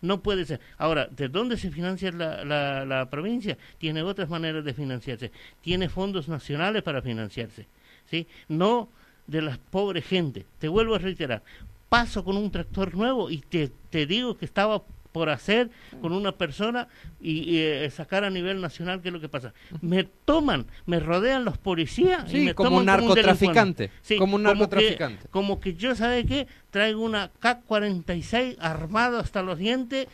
No 0.00 0.20
puede 0.20 0.44
ser. 0.44 0.60
Ahora, 0.76 1.08
¿de 1.08 1.28
dónde 1.28 1.56
se 1.56 1.72
financia 1.72 2.12
la, 2.12 2.44
la, 2.44 2.84
la 2.84 3.10
provincia? 3.10 3.58
Tiene 3.78 4.04
otras 4.04 4.28
maneras 4.28 4.64
de 4.64 4.72
financiarse. 4.72 5.32
Tiene 5.62 5.88
fondos 5.88 6.28
nacionales 6.28 6.84
para 6.84 7.02
financiarse. 7.02 7.66
¿sí? 8.08 8.28
No 8.46 8.88
de 9.26 9.42
la 9.42 9.58
pobre 9.72 10.00
gente. 10.00 10.46
Te 10.60 10.68
vuelvo 10.68 10.94
a 10.94 10.98
reiterar. 10.98 11.42
Paso 11.88 12.22
con 12.22 12.36
un 12.36 12.52
tractor 12.52 12.94
nuevo 12.94 13.30
y 13.30 13.38
te, 13.38 13.72
te 13.90 14.06
digo 14.06 14.38
que 14.38 14.44
estaba 14.44 14.80
por 15.18 15.30
hacer 15.30 15.68
con 16.00 16.12
una 16.12 16.30
persona 16.30 16.86
y, 17.20 17.40
y, 17.40 17.58
eh, 17.58 17.90
sacar 17.90 18.22
a 18.22 18.30
nivel 18.30 18.60
nacional 18.60 19.02
qué 19.02 19.08
es 19.08 19.12
lo 19.12 19.20
que 19.20 19.28
pasa. 19.28 19.52
Me 19.80 20.04
toman, 20.04 20.64
me 20.86 21.00
rodean 21.00 21.44
los 21.44 21.58
policías 21.58 22.32
y 22.32 22.44
me 22.44 22.54
como 22.54 22.76
un 22.78 22.86
toman 22.86 23.00
narcotraficante. 23.00 23.82
delincuente. 23.84 23.90
Sí, 24.00 24.16
como 24.16 24.36
un 24.36 24.44
narcotraficante. 24.44 25.26
como 25.30 25.58
que 25.58 25.74
yo, 25.74 25.96
¿sabe 25.96 26.24
qué? 26.24 26.46
Traigo 26.70 27.02
una 27.02 27.32
K-46 27.40 28.58
armado 28.60 29.18
hasta 29.18 29.42
los 29.42 29.58
dientes 29.58 30.06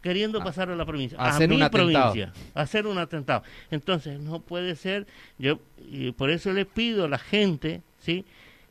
queriendo 0.00 0.40
A- 0.40 0.44
pasar 0.44 0.70
a 0.70 0.76
la 0.76 0.86
provincia. 0.86 1.18
a 1.18 1.24
A, 1.26 1.28
hacer 1.30 1.48
mi 1.48 1.56
un 1.56 1.62
atentado. 1.62 2.12
provincia. 2.12 2.32
A 2.54 2.60
hacer 2.62 2.86
un 2.86 2.98
atentado. 2.98 3.42
Entonces, 3.72 4.20
no 4.20 4.38
puede 4.38 4.76
ser. 4.76 5.08
Yo 5.40 5.58
y 5.90 6.12
por 6.12 6.30
eso 6.30 6.52
le 6.52 6.66
pido 6.66 7.06
a 7.06 7.08
la 7.08 7.18
gente, 7.18 7.82
¿sí? 7.98 8.24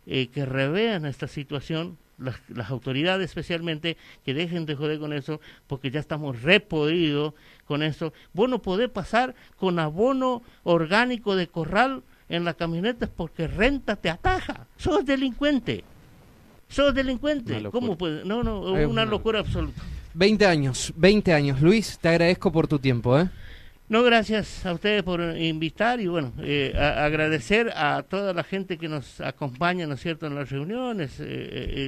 Eh, 0.08 0.28
que 0.34 0.45
revean 0.45 1.06
esta 1.06 1.28
situación, 1.28 1.98
las, 2.20 2.36
las 2.50 2.70
autoridades 2.70 3.30
especialmente, 3.30 3.98
que 4.24 4.34
dejen 4.34 4.66
de 4.66 4.76
joder 4.76 5.00
con 5.00 5.14
eso, 5.14 5.40
porque 5.68 5.92
ya 5.92 6.00
estamos 6.00 6.42
repodidos 6.42 7.34
con 7.66 7.84
eso. 7.84 8.14
Vos 8.34 8.50
no 8.50 8.62
podés 8.62 8.90
pasar 8.90 9.36
con 9.58 9.80
abono 9.80 10.42
orgánico 10.64 11.36
de 11.36 11.48
corral 11.48 12.04
en 12.30 12.46
las 12.46 12.56
camionetas 12.56 13.10
porque 13.16 13.48
renta 13.48 13.96
te 13.96 14.10
ataja. 14.10 14.68
Sos 14.78 15.06
delincuente. 15.06 15.84
Sos 16.68 16.94
delincuente. 16.94 17.64
¿Cómo 17.72 17.98
puede? 17.98 18.24
No, 18.24 18.44
no, 18.44 18.78
Es 18.78 18.86
una 18.86 19.04
una 19.04 19.06
locura 19.06 19.40
absoluta. 19.40 19.82
20 20.14 20.46
años, 20.46 20.94
20 20.96 21.34
años. 21.34 21.62
Luis, 21.62 21.98
te 22.00 22.10
agradezco 22.10 22.52
por 22.52 22.68
tu 22.68 22.80
tiempo, 22.80 23.20
¿eh? 23.20 23.30
No, 23.89 24.04
gracias 24.04 24.63
a 24.67 24.73
ustedes 24.73 25.02
por 25.02 25.19
invitar 25.36 25.99
y 25.99 26.06
bueno, 26.06 26.32
eh, 26.43 26.73
a- 26.78 27.06
agradecer 27.06 27.71
a 27.75 28.04
toda 28.04 28.34
la 28.36 28.43
gente 28.43 28.78
que 28.78 28.88
nos 28.88 29.19
acompaña, 29.19 29.88
¿no 29.88 29.95
es 29.95 30.02
cierto?, 30.02 30.28
en 30.28 30.36
las 30.36 30.52
reuniones, 30.52 31.19
eh, 31.19 31.25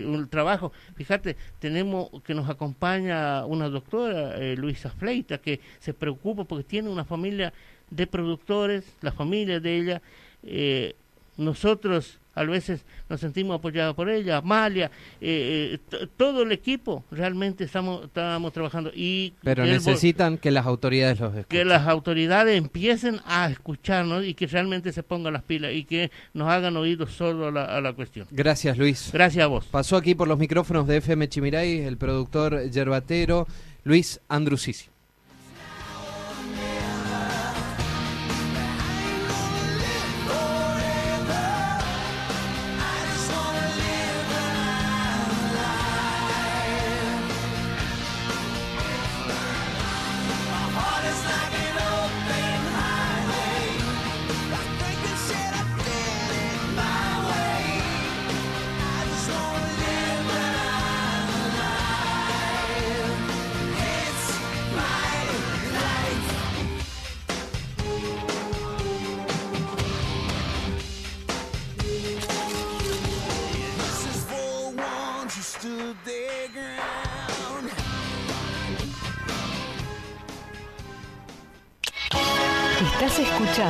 eh, 0.01 0.05
un 0.07 0.27
trabajo. 0.27 0.71
Fíjate, 0.95 1.35
tenemos 1.59 2.09
que 2.23 2.33
nos 2.33 2.49
acompaña 2.49 3.45
una 3.45 3.69
doctora, 3.69 4.35
eh, 4.37 4.55
Luisa 4.57 4.89
Fleita, 4.89 5.37
que 5.37 5.59
se 5.79 5.93
preocupa 5.93 6.43
porque 6.43 6.63
tiene 6.63 6.89
una 6.89 7.05
familia 7.05 7.53
de 7.91 8.07
productores, 8.07 8.83
la 9.01 9.11
familia 9.11 9.59
de 9.59 9.77
ella. 9.77 10.01
eh, 10.43 10.95
nosotros 11.37 12.17
a 12.33 12.43
veces 12.43 12.85
nos 13.09 13.19
sentimos 13.19 13.57
apoyados 13.57 13.95
por 13.95 14.09
ella, 14.09 14.37
Amalia, 14.37 14.89
eh, 15.19 15.77
eh, 15.91 16.07
todo 16.17 16.43
el 16.43 16.51
equipo 16.51 17.03
realmente 17.11 17.63
estamos, 17.63 18.05
estamos 18.05 18.53
trabajando. 18.53 18.91
y 18.93 19.33
Pero 19.43 19.65
necesitan 19.65 20.37
que 20.37 20.51
las 20.51 20.65
autoridades 20.65 21.19
los 21.19 21.35
escuchen. 21.35 21.59
que 21.59 21.65
las 21.65 21.87
autoridades 21.87 22.57
empiecen 22.57 23.19
a 23.25 23.49
escucharnos 23.49 24.25
y 24.25 24.33
que 24.33 24.47
realmente 24.47 24.91
se 24.91 25.03
pongan 25.03 25.33
las 25.33 25.43
pilas 25.43 25.73
y 25.73 25.83
que 25.83 26.11
nos 26.33 26.47
hagan 26.47 26.77
oídos 26.77 27.11
solo 27.13 27.47
a 27.47 27.51
la, 27.51 27.65
a 27.65 27.81
la 27.81 27.93
cuestión. 27.93 28.27
Gracias, 28.31 28.77
Luis. 28.77 29.09
Gracias 29.11 29.43
a 29.43 29.47
vos. 29.47 29.65
Pasó 29.65 29.97
aquí 29.97 30.15
por 30.15 30.27
los 30.27 30.37
micrófonos 30.37 30.87
de 30.87 30.97
FM 30.97 31.27
Chimiray 31.29 31.79
el 31.79 31.97
productor 31.97 32.69
yerbatero 32.69 33.47
Luis 33.83 34.21
Andrusisi. 34.29 34.90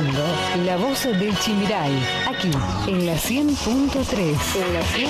Escuchando 0.02 0.22
La 0.66 0.76
Voz 0.76 1.04
del 1.04 1.36
Chimiray, 1.38 1.92
aquí 2.28 2.50
en 2.88 3.06
la 3.06 3.14
100.3. 3.14 4.56
En 4.56 4.74
la 4.74 4.82
100.3. 4.82 5.06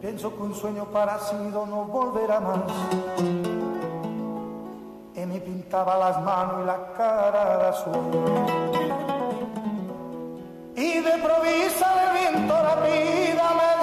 Pienso 0.00 0.34
que 0.36 0.42
un 0.42 0.54
sueño 0.54 0.84
parecido 0.86 1.66
no 1.66 1.84
volverá 1.84 2.40
más. 2.40 2.60
Y 5.14 5.20
me 5.26 5.40
pintaba 5.40 5.98
las 5.98 6.22
manos 6.22 6.62
y 6.62 6.66
la 6.66 6.92
cara 6.96 7.58
de 7.58 7.68
azul. 7.68 7.96
Y 10.76 11.00
de 11.00 11.12
provisa 11.18 11.94
de 11.94 12.12
viento 12.18 12.54
la 12.54 12.76
vida 12.76 13.50
me 13.54 13.75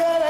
en 0.00 0.06
el 0.06 0.21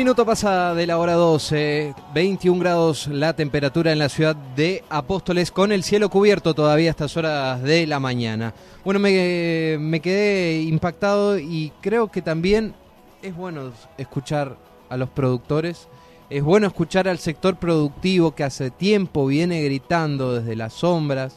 minuto 0.00 0.24
pasa 0.24 0.74
de 0.74 0.86
la 0.86 0.96
hora 0.96 1.12
12, 1.12 1.94
21 2.14 2.58
grados 2.58 3.06
la 3.08 3.34
temperatura 3.34 3.92
en 3.92 3.98
la 3.98 4.08
ciudad 4.08 4.34
de 4.34 4.82
Apóstoles, 4.88 5.50
con 5.50 5.72
el 5.72 5.82
cielo 5.82 6.08
cubierto 6.08 6.54
todavía 6.54 6.88
a 6.88 6.92
estas 6.92 7.18
horas 7.18 7.62
de 7.62 7.86
la 7.86 8.00
mañana. 8.00 8.54
Bueno, 8.82 8.98
me, 8.98 9.76
me 9.78 10.00
quedé 10.00 10.62
impactado 10.62 11.38
y 11.38 11.70
creo 11.82 12.10
que 12.10 12.22
también 12.22 12.72
es 13.20 13.36
bueno 13.36 13.72
escuchar 13.98 14.56
a 14.88 14.96
los 14.96 15.10
productores, 15.10 15.86
es 16.30 16.42
bueno 16.42 16.66
escuchar 16.66 17.06
al 17.06 17.18
sector 17.18 17.56
productivo 17.56 18.34
que 18.34 18.44
hace 18.44 18.70
tiempo 18.70 19.26
viene 19.26 19.62
gritando 19.62 20.32
desde 20.32 20.56
las 20.56 20.72
sombras, 20.72 21.36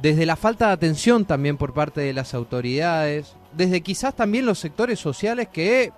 desde 0.00 0.26
la 0.26 0.36
falta 0.36 0.68
de 0.68 0.74
atención 0.74 1.24
también 1.24 1.56
por 1.56 1.74
parte 1.74 2.02
de 2.02 2.12
las 2.12 2.34
autoridades, 2.34 3.34
desde 3.52 3.80
quizás 3.80 4.14
también 4.14 4.46
los 4.46 4.60
sectores 4.60 5.00
sociales 5.00 5.48
que 5.48 5.90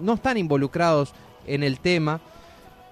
no 0.00 0.14
están 0.14 0.36
involucrados 0.36 1.12
en 1.46 1.62
el 1.62 1.80
tema, 1.80 2.20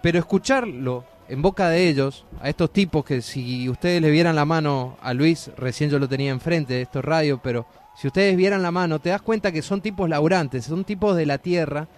pero 0.02 0.18
escucharlo 0.18 1.04
en 1.28 1.42
boca 1.42 1.68
de 1.68 1.88
ellos, 1.88 2.24
a 2.40 2.48
estos 2.48 2.72
tipos 2.72 3.04
que 3.04 3.22
si 3.22 3.68
ustedes 3.68 4.02
le 4.02 4.10
vieran 4.10 4.36
la 4.36 4.44
mano 4.44 4.96
a 5.00 5.14
Luis, 5.14 5.50
recién 5.56 5.90
yo 5.90 5.98
lo 5.98 6.08
tenía 6.08 6.30
enfrente 6.30 6.74
de 6.74 6.82
estos 6.82 7.04
radios, 7.04 7.40
pero 7.42 7.66
si 7.96 8.08
ustedes 8.08 8.36
vieran 8.36 8.62
la 8.62 8.70
mano, 8.70 8.98
te 8.98 9.10
das 9.10 9.22
cuenta 9.22 9.52
que 9.52 9.62
son 9.62 9.80
tipos 9.80 10.08
laburantes, 10.08 10.64
son 10.64 10.84
tipos 10.84 11.16
de 11.16 11.26
la 11.26 11.38
tierra 11.38 11.88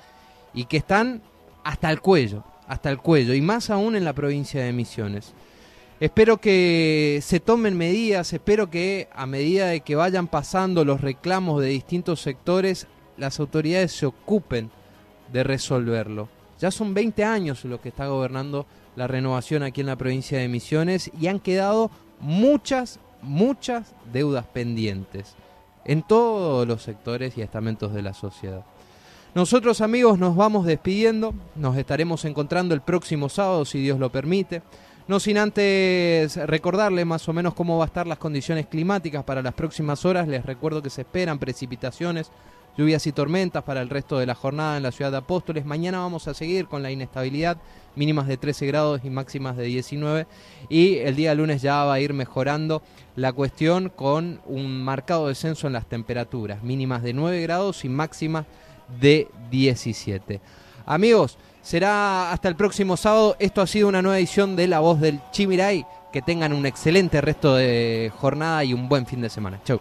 y 0.55 0.67
que 0.67 0.77
están 0.77 1.23
hasta 1.65 1.91
el 1.91 2.01
cuello, 2.01 2.45
hasta 2.69 2.91
el 2.91 2.99
cuello, 2.99 3.35
y 3.35 3.41
más 3.41 3.71
aún 3.71 3.97
en 3.97 4.05
la 4.05 4.13
provincia 4.13 4.63
de 4.63 4.73
Misiones. 4.73 5.33
Espero 5.99 6.37
que 6.37 7.21
se 7.23 7.41
tomen 7.41 7.77
medidas, 7.77 8.33
espero 8.33 8.71
que 8.71 9.09
a 9.13 9.27
medida 9.27 9.69
de 9.69 9.81
que 9.81 9.97
vayan 9.97 10.29
pasando 10.29 10.85
los 10.85 11.01
reclamos 11.01 11.63
de 11.63 11.69
distintos 11.69 12.21
sectores, 12.21 12.87
las 13.17 13.41
autoridades 13.41 13.93
se 13.93 14.07
ocupen 14.07 14.71
de 15.33 15.45
resolverlo. 15.45 16.29
Ya 16.59 16.71
son 16.71 16.95
20 16.95 17.25
años 17.25 17.65
los 17.65 17.81
que 17.81 17.91
está 17.91 18.07
gobernando 18.07 18.67
la 18.97 19.07
renovación 19.07 19.63
aquí 19.63 19.83
en 19.83 19.89
la 19.89 19.97
provincia 19.97 20.39
de 20.39 20.49
Misiones 20.49 21.11
y 21.21 21.27
han 21.27 21.39
quedado 21.39 21.91
muchas, 22.21 22.99
muchas 23.23 23.95
deudas 24.13 24.47
pendientes 24.47 25.35
en 25.85 26.03
todos 26.03 26.67
los 26.67 26.83
sectores 26.83 27.37
y 27.37 27.43
estamentos 27.43 27.93
de 27.93 28.03
la 28.03 28.15
sociedad. 28.15 28.65
Nosotros 29.35 29.83
amigos 29.83 30.19
nos 30.19 30.35
vamos 30.35 30.65
despidiendo, 30.65 31.35
nos 31.57 31.77
estaremos 31.77 32.25
encontrando 32.25 32.75
el 32.75 32.81
próximo 32.81 33.29
sábado 33.29 33.67
si 33.67 33.81
Dios 33.81 33.99
lo 33.99 34.11
permite. 34.11 34.63
No 35.09 35.21
sin 35.21 35.39
antes 35.39 36.37
recordarle 36.49 37.05
más 37.05 37.29
o 37.29 37.33
menos 37.33 37.55
cómo 37.55 37.77
va 37.79 37.85
a 37.85 37.87
estar 37.87 38.07
las 38.07 38.19
condiciones 38.19 38.67
climáticas 38.67 39.23
para 39.25 39.43
las 39.43 39.55
próximas 39.55 40.05
horas. 40.05 40.27
Les 40.27 40.45
recuerdo 40.45 40.83
que 40.83 40.91
se 40.91 41.03
esperan 41.03 41.39
precipitaciones 41.39 42.31
lluvias 42.77 43.07
y 43.07 43.13
tormentas 43.13 43.63
para 43.65 43.81
el 43.81 43.89
resto 43.89 44.19
de 44.19 44.27
la 44.27 44.35
jornada 44.35 44.77
en 44.77 44.83
la 44.83 44.93
ciudad 44.93 45.11
de 45.11 45.17
Apóstoles. 45.19 45.65
Mañana 45.65 46.01
vamos 46.01 46.29
a 46.29 46.35
seguir 46.35 46.67
con 46.67 46.83
la 46.83 46.91
inestabilidad, 46.91 47.59
mínimas 47.95 48.27
de 48.27 48.37
13 48.37 48.67
grados 48.67 49.01
y 49.05 49.11
máximas 49.11 49.57
de 49.57 49.65
19. 49.65 50.27
Y 50.69 50.97
el 50.97 51.17
día 51.17 51.35
lunes 51.35 51.63
ya 51.63 51.85
va 51.85 51.95
a 51.95 52.01
ir 52.01 52.13
mejorando 52.13 52.83
la 53.15 53.33
cuestión 53.33 53.89
con 53.89 54.41
un 54.47 54.83
marcado 54.83 55.29
descenso 55.29 55.67
en 55.67 55.73
las 55.73 55.87
temperaturas, 55.87 56.63
mínimas 56.63 57.03
de 57.03 57.13
9 57.13 57.41
grados 57.43 57.85
y 57.85 57.89
máximas 57.89 58.47
de 59.01 59.29
17. 59.51 60.41
Amigos, 60.85 61.39
será 61.63 62.31
hasta 62.31 62.49
el 62.49 62.57
próximo 62.57 62.97
sábado. 62.97 63.37
Esto 63.39 63.63
ha 63.63 63.67
sido 63.67 63.89
una 63.89 64.03
nueva 64.03 64.19
edición 64.19 64.55
de 64.55 64.69
La 64.69 64.81
Voz 64.81 65.01
del 65.01 65.21
Chimiray. 65.33 65.85
Que 66.13 66.23
tengan 66.23 66.55
un 66.55 66.65
excelente 66.65 67.21
resto 67.21 67.57
de 67.57 68.11
jornada 68.17 68.65
y 68.65 68.73
un 68.73 68.89
buen 68.89 69.05
fin 69.05 69.21
de 69.21 69.29
semana. 69.29 69.61
Chau. 69.65 69.81